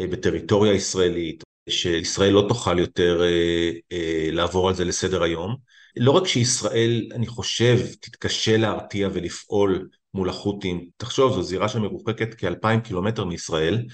אה, 0.00 0.06
בטריטוריה 0.06 0.72
ישראלית, 0.72 1.42
שישראל 1.68 2.32
לא 2.32 2.44
תוכל 2.48 2.78
יותר 2.78 3.22
אה, 3.22 3.70
אה, 3.92 4.28
לעבור 4.32 4.68
על 4.68 4.74
זה 4.74 4.84
לסדר 4.84 5.22
היום. 5.22 5.56
לא 5.96 6.10
רק 6.10 6.26
שישראל, 6.26 7.08
אני 7.14 7.26
חושב, 7.26 7.78
תתקשה 8.00 8.56
להרתיע 8.56 9.08
ולפעול 9.12 9.88
מול 10.14 10.28
החות'ים, 10.28 10.88
תחשוב, 10.96 11.34
זו 11.34 11.42
זירה 11.42 11.68
שמרוחקת 11.68 12.34
כאלפיים 12.34 12.80
קילומטר 12.80 13.24
מישראל, 13.24 13.86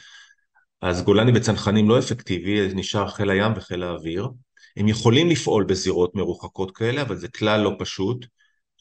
אז 0.81 1.03
גולני 1.03 1.33
בצנחנים 1.33 1.89
לא 1.89 1.99
אפקטיבי, 1.99 2.69
נשאר 2.75 3.09
חיל 3.09 3.31
הים 3.31 3.53
וחיל 3.57 3.83
האוויר. 3.83 4.29
הם 4.77 4.89
יכולים 4.89 5.29
לפעול 5.29 5.65
בזירות 5.65 6.15
מרוחקות 6.15 6.77
כאלה, 6.77 7.03
אבל 7.03 7.17
זה 7.17 7.29
כלל 7.29 7.61
לא 7.61 7.77
פשוט. 7.79 8.27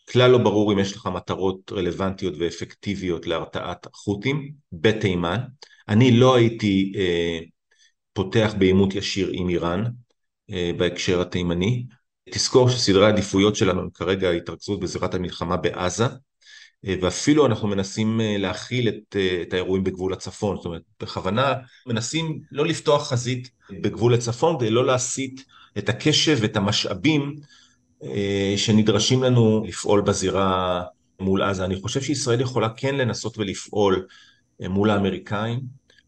כלל 0.09 0.31
לא 0.31 0.37
ברור 0.37 0.73
אם 0.73 0.79
יש 0.79 0.95
לך 0.95 1.05
מטרות 1.05 1.71
רלוונטיות 1.71 2.33
ואפקטיביות 2.39 3.27
להרתעת 3.27 3.85
החות'ים 3.85 4.51
בתימן. 4.71 5.37
אני 5.89 6.11
לא 6.11 6.35
הייתי 6.35 6.93
אה, 6.95 7.39
פותח 8.13 8.53
בעימות 8.59 8.95
ישיר 8.95 9.29
עם 9.33 9.49
איראן 9.49 9.83
אה, 10.51 10.71
בהקשר 10.77 11.21
התימני. 11.21 11.85
תזכור 12.31 12.69
שסדרי 12.69 13.05
העדיפויות 13.05 13.55
שלנו 13.55 13.81
הם 13.81 13.89
כרגע 13.93 14.29
התרכזות 14.29 14.79
בזירת 14.79 15.13
המלחמה 15.13 15.57
בעזה, 15.57 16.05
אה, 16.87 16.95
ואפילו 17.01 17.45
אנחנו 17.45 17.67
מנסים 17.67 18.21
אה, 18.21 18.37
להכיל 18.37 18.89
את, 18.89 19.15
אה, 19.15 19.41
את 19.41 19.53
האירועים 19.53 19.83
בגבול 19.83 20.13
הצפון, 20.13 20.55
זאת 20.55 20.65
אומרת 20.65 20.81
בכוונה 20.99 21.53
מנסים 21.87 22.41
לא 22.51 22.65
לפתוח 22.65 23.09
חזית 23.09 23.49
בגבול 23.81 24.13
הצפון 24.13 24.59
כדי 24.59 24.69
לא 24.69 24.85
להסיט 24.85 25.41
את 25.77 25.89
הקשב 25.89 26.37
ואת 26.41 26.57
המשאבים 26.57 27.35
שנדרשים 28.55 29.23
לנו 29.23 29.63
לפעול 29.67 30.01
בזירה 30.01 30.83
מול 31.19 31.43
עזה. 31.43 31.65
אני 31.65 31.75
חושב 31.75 32.01
שישראל 32.01 32.41
יכולה 32.41 32.69
כן 32.69 32.95
לנסות 32.95 33.37
ולפעול 33.37 34.05
מול 34.59 34.89
האמריקאים, 34.89 35.59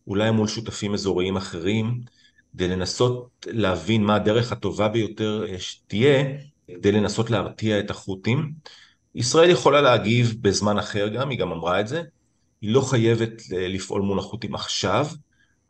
אולי 0.07 0.31
מול 0.31 0.47
שותפים 0.47 0.93
אזוריים 0.93 1.37
אחרים, 1.37 2.01
כדי 2.53 2.67
לנסות 2.67 3.29
להבין 3.47 4.03
מה 4.03 4.15
הדרך 4.15 4.51
הטובה 4.51 4.87
ביותר 4.87 5.45
שתהיה, 5.57 6.23
כדי 6.67 6.91
לנסות 6.91 7.29
להרתיע 7.29 7.79
את 7.79 7.89
החות'ים. 7.89 8.51
ישראל 9.15 9.49
יכולה 9.49 9.81
להגיב 9.81 10.35
בזמן 10.41 10.77
אחר 10.77 11.07
גם, 11.07 11.29
היא 11.29 11.39
גם 11.39 11.51
אמרה 11.51 11.79
את 11.79 11.87
זה. 11.87 12.03
היא 12.61 12.73
לא 12.73 12.81
חייבת 12.81 13.41
לפעול 13.49 14.01
מול 14.01 14.19
החות'ים 14.19 14.55
עכשיו, 14.55 15.07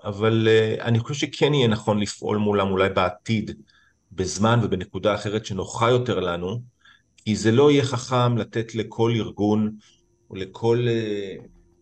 אבל 0.04 0.48
אני 0.82 1.00
חושב 1.00 1.28
שכן 1.28 1.54
יהיה 1.54 1.68
נכון 1.68 2.00
לפעול 2.00 2.38
מולם 2.38 2.72
אולי 2.72 2.90
בעתיד, 2.90 3.52
בזמן 4.16 4.60
ובנקודה 4.64 5.16
אחרת 5.16 5.46
שנוחה 5.46 5.90
יותר 5.90 6.20
לנו, 6.20 6.60
כי 7.18 7.36
זה 7.36 7.52
לא 7.52 7.72
יהיה 7.72 7.84
חכם 7.84 8.38
לתת 8.38 8.76
לכל 8.76 9.12
ארגון 9.16 9.72
או 10.30 10.36
לכל 10.36 10.88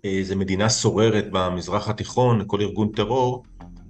איזה 0.03 0.35
מדינה 0.35 0.69
סוררת 0.69 1.27
במזרח 1.31 1.89
התיכון, 1.89 2.41
לכל 2.41 2.61
ארגון 2.61 2.89
טרור, 2.91 3.43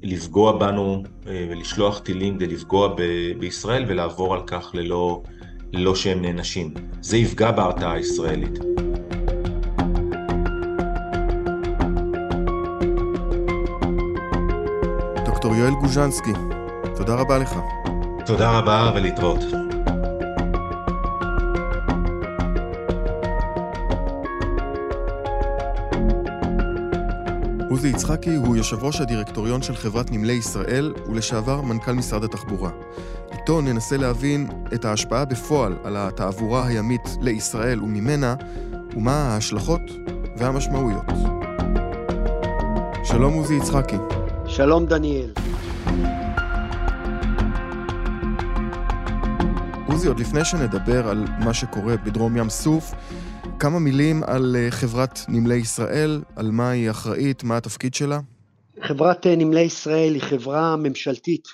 לפגוע 0.03 0.57
בנו 0.57 1.03
ולשלוח 1.23 1.99
טילים 1.99 2.35
כדי 2.35 2.47
לפגוע 2.47 2.87
ב- 2.87 3.31
בישראל 3.39 3.85
ולעבור 3.87 4.33
על 4.33 4.41
כך 4.47 4.71
ללא, 4.73 5.21
ללא 5.73 5.95
שהם 5.95 6.21
נענשים. 6.21 6.73
זה 7.01 7.17
יפגע 7.17 7.51
בהרתעה 7.51 7.93
הישראלית. 7.93 8.59
דוקטור 15.25 15.55
יואל 15.55 15.73
גוז'נסקי, 15.73 16.33
תודה 16.97 17.15
רבה 17.15 17.37
לך. 17.37 17.80
תודה 18.31 18.59
רבה 18.59 18.91
ולהתראות. 18.95 19.39
עוזי 27.69 27.87
יצחקי 27.87 28.35
הוא 28.35 28.55
יושב 28.55 28.83
ראש 28.83 29.01
הדירקטוריון 29.01 29.61
של 29.61 29.75
חברת 29.75 30.11
נמלי 30.11 30.33
ישראל 30.33 30.93
ולשעבר 31.05 31.61
מנכ"ל 31.61 31.91
משרד 31.91 32.23
התחבורה. 32.23 32.69
איתו 33.31 33.61
ננסה 33.61 33.97
להבין 33.97 34.47
את 34.73 34.85
ההשפעה 34.85 35.25
בפועל 35.25 35.75
על 35.83 35.95
התעבורה 35.97 36.67
הימית 36.67 37.17
לישראל 37.21 37.83
וממנה, 37.83 38.35
ומה 38.95 39.15
ההשלכות 39.15 39.81
והמשמעויות. 40.37 41.05
שלום 43.03 43.33
עוזי 43.33 43.55
יצחקי. 43.55 43.97
שלום 44.45 44.85
דניאל. 44.85 45.31
עוזי, 50.01 50.09
עוד 50.09 50.19
לפני 50.19 50.45
שנדבר 50.45 51.07
על 51.07 51.25
מה 51.39 51.53
שקורה 51.53 51.97
בדרום 51.97 52.37
ים 52.37 52.49
סוף, 52.49 52.91
כמה 53.59 53.79
מילים 53.79 54.23
על 54.23 54.55
חברת 54.69 55.19
נמלי 55.27 55.55
ישראל, 55.55 56.21
על 56.35 56.51
מה 56.51 56.69
היא 56.69 56.89
אחראית, 56.89 57.43
מה 57.43 57.57
התפקיד 57.57 57.93
שלה? 57.93 58.19
חברת 58.83 59.27
נמלי 59.27 59.61
ישראל 59.61 60.13
היא 60.13 60.21
חברה 60.21 60.75
ממשלתית, 60.75 61.47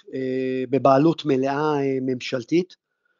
בבעלות 0.69 1.25
מלאה 1.25 1.73
ממשלתית. 2.01 2.75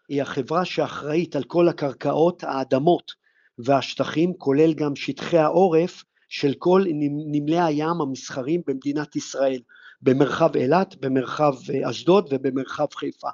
היא 0.10 0.22
החברה 0.22 0.65
שאחראית 0.65 1.36
על 1.36 1.43
כל 1.43 1.67
הקרקעות, 1.67 2.43
האדמות 2.43 3.12
והשטחים, 3.60 4.34
כולל 4.38 4.74
גם 4.74 4.96
שטחי 4.96 5.38
העורף 5.38 6.03
של 6.29 6.53
כל 6.57 6.84
נמלי 7.31 7.60
הים 7.60 8.01
המסחרים 8.01 8.62
במדינת 8.67 9.15
ישראל, 9.15 9.60
במרחב 10.01 10.55
אילת, 10.55 10.96
במרחב 11.01 11.53
אשדוד 11.89 12.29
ובמרחב 12.31 12.88
חיפה. 12.93 13.29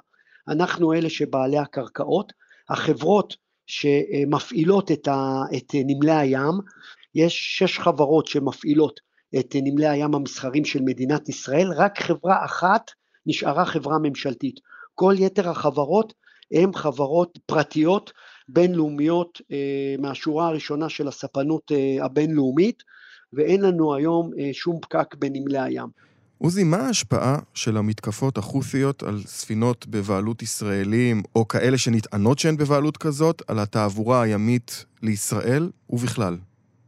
אנחנו 0.48 0.92
אלה 0.92 1.10
שבעלי 1.10 1.58
הקרקעות, 1.58 2.32
החברות 2.70 3.36
שמפעילות 3.66 4.92
את, 4.92 5.08
ה, 5.08 5.42
את 5.56 5.74
נמלי 5.74 6.12
הים, 6.12 6.52
יש 7.14 7.58
שש 7.58 7.78
חברות 7.78 8.26
שמפעילות 8.26 9.00
את 9.38 9.56
נמלי 9.62 9.88
הים 9.88 10.14
המסחרים 10.14 10.64
של 10.64 10.82
מדינת 10.82 11.28
ישראל, 11.28 11.72
רק 11.76 12.02
חברה 12.02 12.44
אחת 12.44 12.90
נשארה 13.26 13.64
חברה 13.64 13.98
ממשלתית. 14.02 14.60
כל 14.94 15.14
יתר 15.18 15.50
החברות 15.50 16.14
הן 16.52 16.72
חברות 16.72 17.38
פרטיות 17.46 18.12
בינלאומיות 18.48 19.40
אה, 19.52 19.94
מהשורה 19.98 20.46
הראשונה 20.48 20.88
של 20.88 21.08
הספנות 21.08 21.72
אה, 21.72 22.04
הבינלאומית, 22.04 22.82
ואין 23.32 23.60
לנו 23.60 23.94
היום 23.94 24.30
אה, 24.38 24.50
שום 24.52 24.80
פקק 24.80 25.14
בנמלי 25.14 25.58
הים. 25.58 25.88
עוזי, 26.38 26.64
מה 26.64 26.76
ההשפעה 26.76 27.38
של 27.54 27.76
המתקפות 27.76 28.38
החות'יות 28.38 29.02
על 29.02 29.22
ספינות 29.26 29.86
בבעלות 29.86 30.42
ישראלים, 30.42 31.22
או 31.36 31.48
כאלה 31.48 31.78
שנטענות 31.78 32.38
שהן 32.38 32.56
בבעלות 32.56 32.96
כזאת, 32.96 33.42
על 33.46 33.58
התעבורה 33.58 34.22
הימית 34.22 34.84
לישראל 35.02 35.70
ובכלל? 35.90 36.36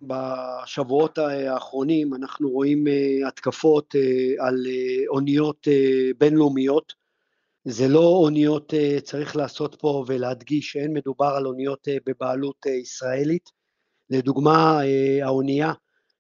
בשבועות 0.03 1.19
האחרונים 1.19 2.15
אנחנו 2.15 2.51
רואים 2.51 2.85
התקפות 3.29 3.95
על 4.39 4.67
אוניות 5.09 5.69
בינלאומיות. 6.19 6.93
זה 7.65 7.89
לא 7.89 8.01
אוניות, 8.01 8.75
צריך 9.03 9.37
לעשות 9.37 9.77
פה 9.81 10.05
ולהדגיש 10.07 10.73
שאין 10.73 10.93
מדובר 10.93 11.27
על 11.37 11.47
אוניות 11.47 11.89
בבעלות 12.07 12.67
ישראלית. 12.83 13.51
לדוגמה, 14.11 14.81
האונייה 15.23 15.73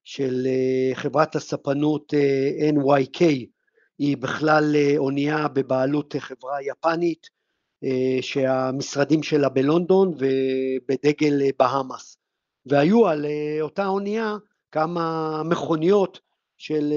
של 0.07 0.47
חברת 0.95 1.37
הספנות 1.37 2.15
NYK 2.75 3.25
היא 3.99 4.17
בכלל 4.17 4.77
אונייה 4.97 5.49
בבעלות 5.49 6.15
חברה 6.19 6.63
יפנית 6.63 7.27
שהמשרדים 8.21 9.23
שלה 9.23 9.49
בלונדון 9.49 10.15
ובדגל 10.19 11.43
בהאמאס. 11.59 12.17
והיו 12.67 13.07
על 13.07 13.27
אותה 13.61 13.87
אונייה 13.87 14.37
כמה 14.73 15.43
מכוניות 15.43 16.21
של 16.59 16.93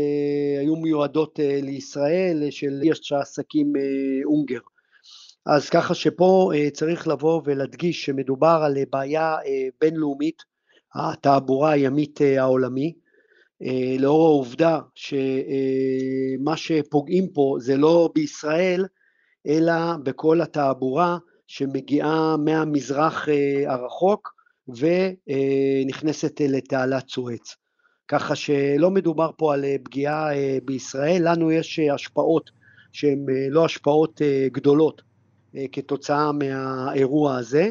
היו 0.59 0.75
מיועדות 0.75 1.39
לישראל, 1.43 2.47
של 2.49 2.81
יש 2.83 3.11
עסקים 3.11 3.73
אונגר. 4.25 4.59
אז 5.45 5.69
ככה 5.69 5.95
שפה 5.95 6.51
צריך 6.73 7.07
לבוא 7.07 7.41
ולהדגיש 7.45 8.05
שמדובר 8.05 8.61
על 8.65 8.77
בעיה 8.89 9.37
בינלאומית, 9.81 10.48
התעבורה 10.95 11.71
הימית 11.71 12.19
העולמי, 12.37 12.93
לאור 13.99 14.27
העובדה 14.27 14.79
שמה 14.95 16.57
שפוגעים 16.57 17.27
פה 17.33 17.55
זה 17.59 17.77
לא 17.77 18.09
בישראל, 18.15 18.85
אלא 19.47 19.73
בכל 20.03 20.41
התעבורה 20.41 21.17
שמגיעה 21.47 22.37
מהמזרח 22.37 23.27
הרחוק 23.67 24.33
ונכנסת 24.67 26.41
לתעלת 26.41 27.09
סואץ. 27.09 27.55
ככה 28.07 28.35
שלא 28.35 28.91
מדובר 28.91 29.31
פה 29.37 29.53
על 29.53 29.65
פגיעה 29.83 30.29
בישראל, 30.65 31.31
לנו 31.31 31.51
יש 31.51 31.79
השפעות 31.79 32.49
שהן 32.91 33.25
לא 33.49 33.65
השפעות 33.65 34.21
גדולות 34.51 35.01
כתוצאה 35.71 36.31
מהאירוע 36.31 37.37
הזה, 37.37 37.69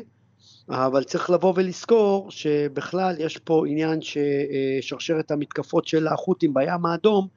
אבל 0.71 1.05
צריך 1.05 1.31
לבוא 1.31 1.53
ולזכור 1.57 2.31
שבכלל 2.31 3.17
יש 3.19 3.39
פה 3.39 3.65
עניין 3.69 3.99
ששרשרת 4.03 5.31
המתקפות 5.31 5.87
של 5.87 6.07
החות'ים 6.07 6.55
בים 6.55 6.87
האדום 6.87 7.29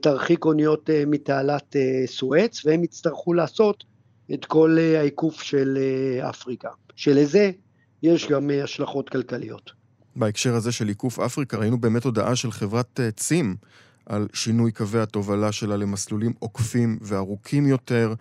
תרחיק 0.00 0.44
אוניות 0.44 0.90
מתעלת 1.06 1.76
סואץ 2.06 2.66
והם 2.66 2.84
יצטרכו 2.84 3.34
לעשות 3.34 3.84
את 4.34 4.44
כל 4.44 4.78
העיקוף 4.96 5.42
של 5.42 5.78
אפריקה, 6.20 6.68
שלזה 6.96 7.50
יש 8.02 8.28
גם 8.28 8.50
השלכות 8.64 9.08
כלכליות. 9.08 9.72
בהקשר 10.16 10.54
הזה 10.54 10.72
של 10.72 10.88
עיקוף 10.88 11.18
אפריקה 11.18 11.56
ראינו 11.56 11.78
באמת 11.78 12.04
הודעה 12.04 12.36
של 12.36 12.50
חברת 12.50 13.00
צים 13.16 13.56
על 14.06 14.28
שינוי 14.32 14.72
קווי 14.72 15.00
התובלה 15.00 15.52
שלה 15.52 15.76
למסלולים 15.76 16.32
עוקפים 16.38 16.98
וארוכים 17.02 17.66
יותר, 17.66 18.14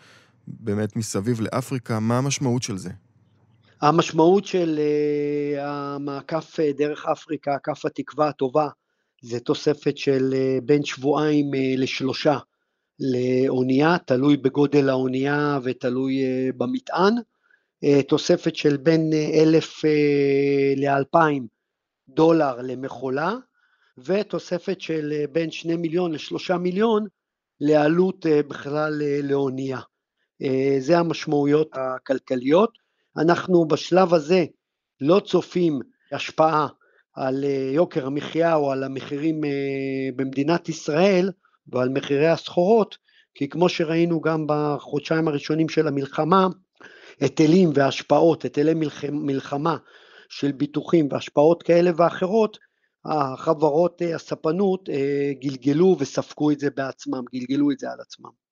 באמת 0.48 0.96
מסביב 0.96 1.42
לאפריקה, 1.42 2.00
מה 2.00 2.18
המשמעות 2.18 2.64
של 2.64 2.78
זה? 2.78 2.90
המשמעות 3.84 4.46
של 4.46 4.80
uh, 4.80 5.60
המעקף 5.62 6.60
uh, 6.60 6.78
דרך 6.78 7.06
אפריקה, 7.06 7.56
עקף 7.56 7.86
התקווה 7.86 8.28
הטובה, 8.28 8.68
זה 9.22 9.40
תוספת 9.40 9.98
של 9.98 10.34
uh, 10.34 10.66
בין 10.66 10.86
שבועיים 10.86 11.52
לשלושה 11.78 12.38
לאונייה, 13.00 13.98
תלוי 14.06 14.38
בגודל 14.38 14.90
האונייה 14.90 15.60
ותלוי 15.64 16.14
במטען, 16.58 17.14
תוספת 18.08 18.56
של 18.56 18.78
בין 18.78 19.10
אלף 19.14 19.82
לאלפיים 20.78 21.48
דולר 22.10 22.62
למכולה, 22.62 23.36
ותוספת 23.98 24.82
של 24.82 25.14
בין 25.32 25.52
שני 25.52 25.76
מיליון 25.76 26.12
לשלושה 26.12 26.58
מיליון 26.58 27.08
לעלות 27.62 28.26
בכלל 28.48 29.02
לאונייה. 29.24 29.80
זה 30.80 30.98
המשמעויות 31.00 31.70
הכלכליות. 31.74 32.83
אנחנו 33.18 33.68
בשלב 33.68 34.14
הזה 34.14 34.46
לא 35.02 35.20
צופים 35.20 35.80
השפעה 36.12 36.68
על 37.14 37.44
יוקר 37.74 38.06
המחיה 38.06 38.56
או 38.56 38.72
על 38.72 38.84
המחירים 38.84 39.42
במדינת 40.16 40.70
ישראל 40.70 41.32
ועל 41.68 41.90
מחירי 41.90 42.28
הסחורות, 42.28 42.98
כי 43.36 43.50
כמו 43.50 43.70
שראינו 43.70 44.22
גם 44.22 44.46
בחודשיים 44.48 45.28
הראשונים 45.28 45.70
של 45.70 45.88
המלחמה, 45.88 46.48
היטלים 47.20 47.70
והשפעות, 47.76 48.44
היטלי 48.44 48.74
מלחמה 49.12 49.78
של 50.30 50.52
ביטוחים 50.52 51.08
והשפעות 51.12 51.64
כאלה 51.64 51.92
ואחרות, 51.98 52.58
החברות 53.06 54.02
הספנות 54.16 54.90
גלגלו 55.40 55.96
וספגו 56.00 56.52
את 56.52 56.60
זה 56.60 56.70
בעצמם, 56.70 57.24
גלגלו 57.34 57.72
את 57.72 57.80
זה 57.80 57.92
על 57.92 58.00
עצמם. 58.02 58.43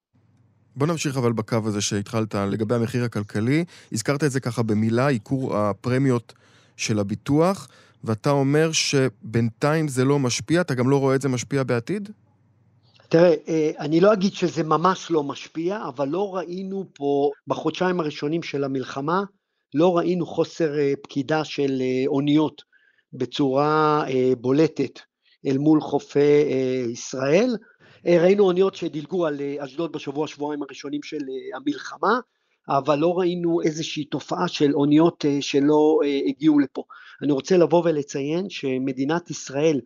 בוא 0.75 0.88
נמשיך 0.88 1.17
אבל 1.17 1.31
בקו 1.31 1.57
הזה 1.65 1.81
שהתחלת 1.81 2.36
לגבי 2.36 2.75
המחיר 2.75 3.03
הכלכלי. 3.03 3.65
הזכרת 3.91 4.23
את 4.23 4.31
זה 4.31 4.39
ככה 4.39 4.63
במילה, 4.63 5.07
עיקור 5.07 5.57
הפרמיות 5.57 6.34
של 6.77 6.99
הביטוח, 6.99 7.67
ואתה 8.03 8.29
אומר 8.29 8.71
שבינתיים 8.71 9.88
זה 9.88 10.05
לא 10.05 10.19
משפיע, 10.19 10.62
אתה 10.62 10.73
גם 10.73 10.89
לא 10.89 10.99
רואה 10.99 11.15
את 11.15 11.21
זה 11.21 11.29
משפיע 11.29 11.63
בעתיד? 11.63 12.10
תראה, 13.10 13.34
אה, 13.47 13.71
אני 13.79 13.99
לא 13.99 14.13
אגיד 14.13 14.34
שזה 14.34 14.63
ממש 14.63 15.12
לא 15.12 15.23
משפיע, 15.23 15.88
אבל 15.88 16.07
לא 16.07 16.36
ראינו 16.36 16.86
פה, 16.93 17.31
בחודשיים 17.47 17.99
הראשונים 17.99 18.43
של 18.43 18.63
המלחמה, 18.63 19.23
לא 19.73 19.97
ראינו 19.97 20.25
חוסר 20.25 20.79
אה, 20.79 20.93
פקידה 21.03 21.43
של 21.43 21.81
אה, 21.81 22.03
אוניות 22.07 22.62
בצורה 23.13 24.05
בולטת 24.38 24.99
אל 25.45 25.57
מול 25.57 25.81
חופי 25.81 26.43
ישראל. 26.91 27.55
ראינו 28.05 28.43
אוניות 28.43 28.75
שדילגו 28.75 29.25
על 29.25 29.41
אשדוד 29.59 29.91
בשבוע, 29.91 30.27
שבועיים 30.27 30.63
הראשונים 30.63 31.03
של 31.03 31.21
המלחמה, 31.55 32.19
אבל 32.69 32.99
לא 32.99 33.19
ראינו 33.19 33.61
איזושהי 33.61 34.05
תופעה 34.05 34.47
של 34.47 34.73
אוניות 34.73 35.25
שלא 35.41 35.99
הגיעו 36.27 36.59
לפה. 36.59 36.83
אני 37.23 37.31
רוצה 37.31 37.57
לבוא 37.57 37.81
ולציין 37.85 38.49
שמדינת 38.49 39.29
ישראל, 39.29 39.79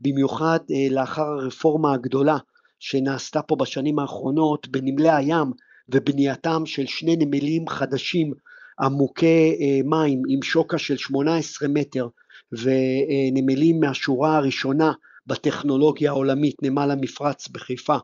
במיוחד 0.00 0.58
לאחר 0.90 1.22
הרפורמה 1.22 1.94
הגדולה 1.94 2.36
שנעשתה 2.78 3.42
פה 3.42 3.56
בשנים 3.56 3.98
האחרונות 3.98 4.68
בנמלי 4.68 5.10
הים 5.10 5.52
ובנייתם 5.88 6.66
של 6.66 6.86
שני 6.86 7.16
נמלים 7.16 7.68
חדשים 7.68 8.32
עמוקי 8.80 9.56
אה, 9.60 9.80
מים 9.84 10.22
עם 10.28 10.42
שוקה 10.42 10.78
של 10.78 10.96
18 10.96 11.68
מטר 11.68 12.08
ונמלים 12.52 13.80
מהשורה 13.80 14.36
הראשונה 14.36 14.92
בטכנולוגיה 15.26 16.10
העולמית, 16.10 16.56
נמל 16.62 16.90
המפרץ 16.90 17.48
בחיפה 17.48 17.96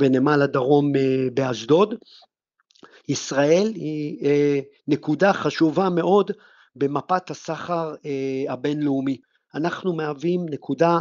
ונמל 0.00 0.42
הדרום 0.42 0.96
אה, 0.96 1.28
באשדוד. 1.34 1.94
ישראל 3.08 3.72
היא 3.74 4.26
אה, 4.26 4.60
נקודה 4.88 5.32
חשובה 5.32 5.90
מאוד 5.90 6.30
במפת 6.76 7.30
הסחר 7.30 7.94
הבינלאומי. 8.48 9.16
אנחנו 9.54 9.96
מהווים 9.96 10.46
נקודה 10.50 11.00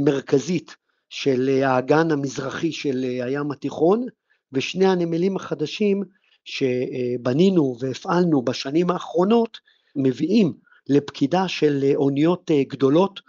מרכזית 0.00 0.76
של 1.10 1.60
האגן 1.64 2.10
המזרחי 2.10 2.72
של 2.72 3.04
הים 3.24 3.50
התיכון, 3.50 4.06
ושני 4.52 4.86
הנמלים 4.86 5.36
החדשים 5.36 6.02
שבנינו 6.44 7.76
והפעלנו 7.80 8.42
בשנים 8.42 8.90
האחרונות 8.90 9.58
מביאים 9.96 10.52
לפקידה 10.88 11.48
של 11.48 11.92
אוניות 11.94 12.50
גדולות, 12.68 13.20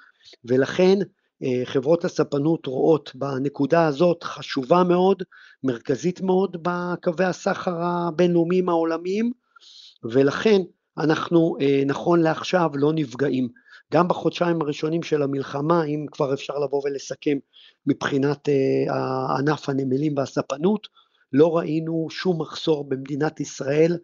ולכן 0.45 0.99
חברות 1.65 2.05
הספנות 2.05 2.65
רואות 2.65 3.11
בנקודה 3.15 3.85
הזאת 3.87 4.23
חשובה 4.23 4.83
מאוד, 4.83 5.23
מרכזית 5.63 6.21
מאוד 6.21 6.57
בקווי 6.61 7.25
הסחר 7.25 7.75
הבינלאומיים 7.81 8.69
העולמיים, 8.69 9.31
ולכן 10.03 10.61
אנחנו 10.97 11.57
נכון 11.85 12.19
לעכשיו 12.21 12.69
לא 12.73 12.93
נפגעים. 12.93 13.47
גם 13.93 14.07
בחודשיים 14.07 14.61
הראשונים 14.61 15.03
של 15.03 15.21
המלחמה, 15.21 15.83
אם 15.83 16.05
כבר 16.11 16.33
אפשר 16.33 16.59
לבוא 16.59 16.81
ולסכם 16.85 17.37
מבחינת 17.87 18.49
uh, 18.49 18.91
ענף 19.39 19.69
הנמלים 19.69 20.17
והספנות, 20.17 20.87
לא 21.33 21.57
ראינו 21.57 22.07
שום 22.09 22.41
מחסור 22.41 22.89
במדינת 22.89 23.39
ישראל, 23.39 23.97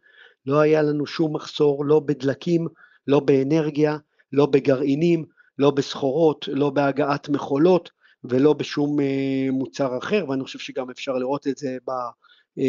לא 0.45 0.60
היה 0.60 0.82
לנו 0.82 1.06
שום 1.06 1.36
מחסור 1.36 1.86
לא 1.86 2.00
בדלקים, 2.00 2.67
לא 3.08 3.19
באנרגיה, 3.19 3.97
לא 4.34 4.45
בגרעינים, 4.45 5.26
לא 5.59 5.71
בסחורות, 5.71 6.45
לא 6.51 6.69
בהגעת 6.69 7.29
מכולות 7.29 7.89
ולא 8.23 8.53
בשום 8.53 8.99
uh, 8.99 9.03
מוצר 9.51 9.97
אחר, 9.97 10.25
ואני 10.29 10.43
חושב 10.43 10.59
שגם 10.59 10.89
אפשר 10.89 11.13
לראות 11.13 11.47
את 11.47 11.57
זה 11.57 11.77
uh, 11.89 12.61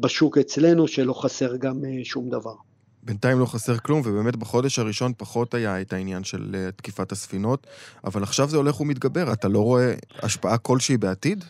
בשוק 0.00 0.38
אצלנו, 0.38 0.88
שלא 0.88 1.12
חסר 1.12 1.56
גם 1.56 1.76
uh, 1.76 2.04
שום 2.04 2.30
דבר. 2.30 2.54
בינתיים 3.02 3.38
לא 3.38 3.46
חסר 3.46 3.78
כלום, 3.78 4.00
ובאמת 4.04 4.36
בחודש 4.36 4.78
הראשון 4.78 5.12
פחות 5.16 5.54
היה 5.54 5.80
את 5.80 5.92
העניין 5.92 6.24
של 6.24 6.54
אה, 6.54 6.72
תקיפת 6.72 7.12
הספינות, 7.12 7.66
אבל 8.04 8.22
עכשיו 8.22 8.48
זה 8.48 8.56
הולך 8.56 8.80
ומתגבר, 8.80 9.32
אתה 9.32 9.48
לא 9.48 9.58
רואה 9.58 9.94
השפעה 10.22 10.58
כלשהי 10.58 10.96
בעתיד? 10.96 11.44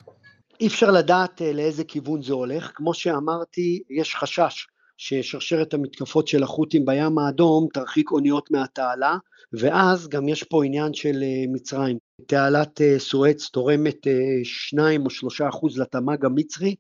אי 0.61 0.67
אפשר 0.67 0.91
לדעת 0.91 1.43
אה, 1.43 1.53
לאיזה 1.53 1.85
כיוון 1.85 2.23
זה 2.23 2.33
הולך. 2.33 2.71
כמו 2.75 2.95
שאמרתי, 2.95 3.83
יש 3.91 4.17
חשש 4.17 4.67
ששרשרת 5.05 5.75
המתקפות 5.75 6.29
של 6.29 6.43
החות'ים 6.43 6.85
בים 6.85 7.19
האדום 7.19 7.67
תרחיק 7.75 8.11
אוניות 8.11 8.51
מהתעלה, 8.51 9.17
ואז 9.53 10.09
גם 10.09 10.29
יש 10.29 10.43
פה 10.43 10.65
עניין 10.65 10.95
של 10.95 11.23
אה, 11.23 11.45
מצרים. 11.53 11.99
תעלת 12.27 12.81
סואץ 12.99 13.49
תורמת 13.49 14.07
2 14.45 15.05
או 15.05 15.11
3 15.11 15.41
אחוז 15.41 15.79
לתמ"ג 15.79 16.25
המצרי, 16.25 16.75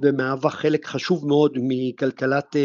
ומהווה 0.00 0.50
חלק 0.50 0.86
חשוב 0.86 1.26
מאוד 1.26 1.58
מכלכלת 1.62 2.56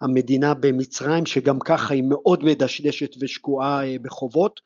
המדינה 0.00 0.54
במצרים, 0.54 1.26
שגם 1.26 1.58
ככה 1.58 1.94
היא 1.94 2.04
מאוד 2.08 2.44
מדשדשת 2.44 3.10
ושקועה 3.20 3.86
אה, 3.86 3.96
בחובות. 4.02 4.60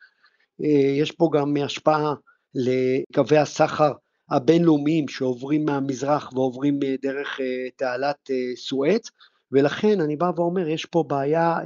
אה, 0.65 0.69
יש 1.01 1.11
פה 1.11 1.31
גם 1.33 1.57
השפעה 1.65 2.15
לקווי 2.55 3.39
הסחר 3.39 3.93
הבינלאומיים 4.31 5.09
שעוברים 5.09 5.65
מהמזרח 5.65 6.33
ועוברים 6.33 6.81
אה, 6.85 6.95
דרך 7.03 7.41
תעלת 7.77 8.31
סואץ, 8.57 9.11
ולכן 9.53 10.01
אני 10.01 10.17
בא 10.17 10.31
ואומר, 10.37 10.69
יש 10.69 10.85
פה 10.85 11.05
בעיה 11.09 11.57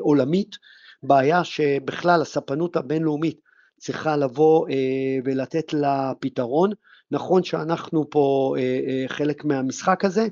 עולמית, 0.00 0.56
בעיה 1.02 1.44
שבכלל 1.44 2.22
הספנות 2.22 2.76
הבינלאומית 2.76 3.40
צריכה 3.78 4.16
לבוא 4.16 4.66
ולתת 5.24 5.72
לה 5.72 6.12
פתרון. 6.20 6.70
נכון 7.10 7.42
שאנחנו 7.42 8.10
פה 8.10 8.54
חלק 9.08 9.44
מהמשחק 9.44 10.04
הזה, 10.04 10.26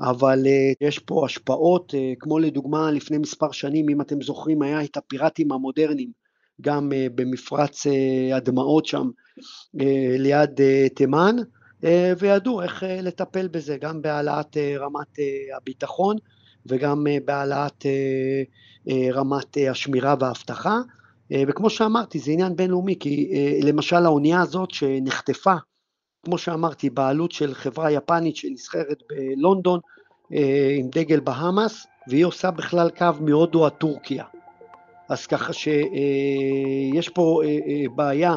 אבל 0.00 0.38
uh, 0.44 0.76
יש 0.80 0.98
פה 0.98 1.24
השפעות, 1.26 1.94
uh, 1.94 2.16
כמו 2.18 2.38
לדוגמה 2.38 2.90
לפני 2.90 3.18
מספר 3.18 3.50
שנים, 3.50 3.88
אם 3.88 4.00
אתם 4.00 4.22
זוכרים, 4.22 4.62
היה 4.62 4.84
את 4.84 4.96
הפיראטים 4.96 5.52
המודרניים, 5.52 6.10
גם 6.60 6.92
uh, 6.92 7.12
במפרץ 7.14 7.86
uh, 7.86 7.90
הדמעות 8.34 8.86
שם, 8.86 9.10
uh, 9.76 9.82
ליד 10.18 10.60
תימן, 10.94 11.36
וידעו 12.18 12.62
איך 12.62 12.82
uh, 12.82 12.86
לטפל 12.86 13.48
בזה, 13.48 13.76
גם 13.76 14.02
בהעלאת 14.02 14.56
uh, 14.56 14.80
רמת 14.80 15.18
הביטחון 15.56 16.16
וגם 16.66 17.06
בהעלאת 17.24 17.86
רמת 19.12 19.56
השמירה 19.70 20.14
והאבטחה. 20.20 20.80
וכמו 21.48 21.70
שאמרתי, 21.70 22.18
זה 22.18 22.32
עניין 22.32 22.56
בינלאומי, 22.56 22.98
כי 23.00 23.30
למשל 23.62 23.96
האונייה 23.96 24.40
הזאת 24.40 24.70
שנחטפה 24.70 25.54
כמו 26.24 26.38
שאמרתי, 26.38 26.90
בעלות 26.90 27.32
של 27.32 27.54
חברה 27.54 27.90
יפנית 27.90 28.36
שנסחרת 28.36 29.02
בלונדון 29.08 29.80
אה, 30.32 30.76
עם 30.78 30.88
דגל 30.88 31.20
בהאמאס, 31.20 31.86
והיא 32.08 32.24
עושה 32.24 32.50
בכלל 32.50 32.90
קו 32.90 33.06
מהודו 33.20 33.66
עד 33.66 33.72
טורקיה. 33.72 34.24
אז 35.08 35.26
ככה 35.26 35.52
שיש 35.52 37.08
אה, 37.08 37.14
פה 37.14 37.42
אה, 37.44 37.84
בעיה 37.94 38.36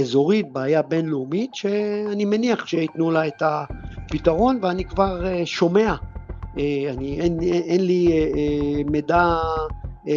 אזורית, 0.00 0.52
בעיה 0.52 0.82
בינלאומית, 0.82 1.54
שאני 1.54 2.24
מניח 2.24 2.66
שייתנו 2.66 3.10
לה 3.10 3.26
את 3.26 3.42
הפתרון, 3.42 4.58
ואני 4.62 4.84
כבר 4.84 5.24
שומע, 5.44 5.94
אני, 6.56 7.20
אין, 7.20 7.40
אין 7.42 7.86
לי 7.86 8.08
מידע 8.90 9.36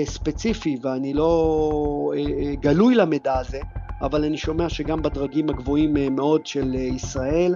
ספציפי 0.06 0.78
ואני 0.82 1.14
לא 1.14 2.14
גלוי 2.62 2.96
למידע 2.96 3.40
הזה, 3.40 3.60
אבל 4.04 4.26
אני 4.26 4.38
שומע 4.38 4.70
שגם 4.70 5.02
בדרגים 5.02 5.50
הגבוהים 5.50 5.98
אה, 5.98 6.10
מאוד 6.10 6.46
של 6.46 6.76
אה, 6.76 6.80
ישראל 6.80 7.56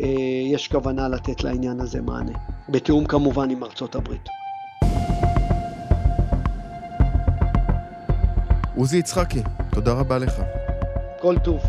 אה, 0.00 0.06
יש 0.52 0.68
כוונה 0.68 1.08
לתת 1.08 1.44
לעניין 1.44 1.80
הזה 1.80 2.02
מענה, 2.02 2.38
בתיאום 2.68 3.04
כמובן 3.04 3.50
עם 3.50 3.64
ארצות 3.64 3.94
הברית. 3.94 4.28
עוזי 8.76 8.98
יצחקי, 8.98 9.42
תודה 9.70 9.92
רבה 9.92 10.18
לך. 10.18 10.63
כל 11.24 11.38
טוב. 11.44 11.62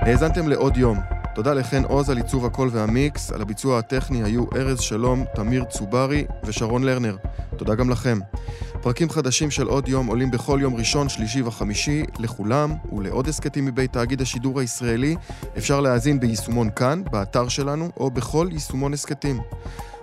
האזנתם 0.00 0.48
לעוד 0.48 0.76
יום. 0.76 0.98
תודה 1.34 1.54
לחן 1.54 1.84
עוז 1.84 2.10
על 2.10 2.16
עיצוב 2.16 2.46
הקול 2.46 2.68
והמיקס, 2.72 3.32
על 3.32 3.42
הביצוע 3.42 3.78
הטכני 3.78 4.22
היו 4.22 4.44
ארז 4.56 4.80
שלום, 4.80 5.24
תמיר 5.34 5.64
צוברי 5.64 6.24
ושרון 6.44 6.84
לרנר. 6.84 7.16
תודה 7.56 7.74
גם 7.74 7.90
לכם. 7.90 8.18
פרקים 8.82 9.10
חדשים 9.10 9.50
של 9.50 9.66
עוד 9.66 9.88
יום 9.88 10.06
עולים 10.06 10.30
בכל 10.30 10.58
יום 10.62 10.74
ראשון, 10.74 11.08
שלישי 11.08 11.42
וחמישי 11.42 12.02
לכולם, 12.18 12.74
ולעוד 12.92 13.28
הסכתים 13.28 13.64
מבית 13.64 13.92
תאגיד 13.92 14.20
השידור 14.20 14.60
הישראלי 14.60 15.16
אפשר 15.58 15.80
להאזין 15.80 16.20
ביישומון 16.20 16.70
כאן, 16.70 17.02
באתר 17.10 17.48
שלנו, 17.48 17.90
או 17.96 18.10
בכל 18.10 18.48
יישומון 18.52 18.92
הסכתים. 18.92 19.40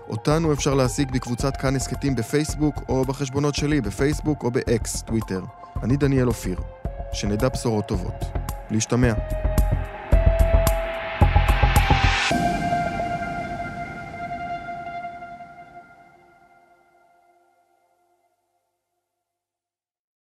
אותנו 0.09 0.53
אפשר 0.53 0.73
להשיג 0.73 1.11
בקבוצת 1.11 1.57
כאן 1.57 1.75
הסכתים 1.75 2.15
בפייסבוק, 2.15 2.83
או 2.89 3.05
בחשבונות 3.05 3.55
שלי 3.55 3.81
בפייסבוק 3.81 4.43
או 4.43 4.51
באקס, 4.51 5.01
טוויטר. 5.01 5.41
אני 5.83 5.97
דניאל 5.97 6.27
אופיר. 6.27 6.59
שנדע 7.13 7.49
בשורות 7.49 7.85
טובות. 7.85 8.25
להשתמע. 8.71 9.13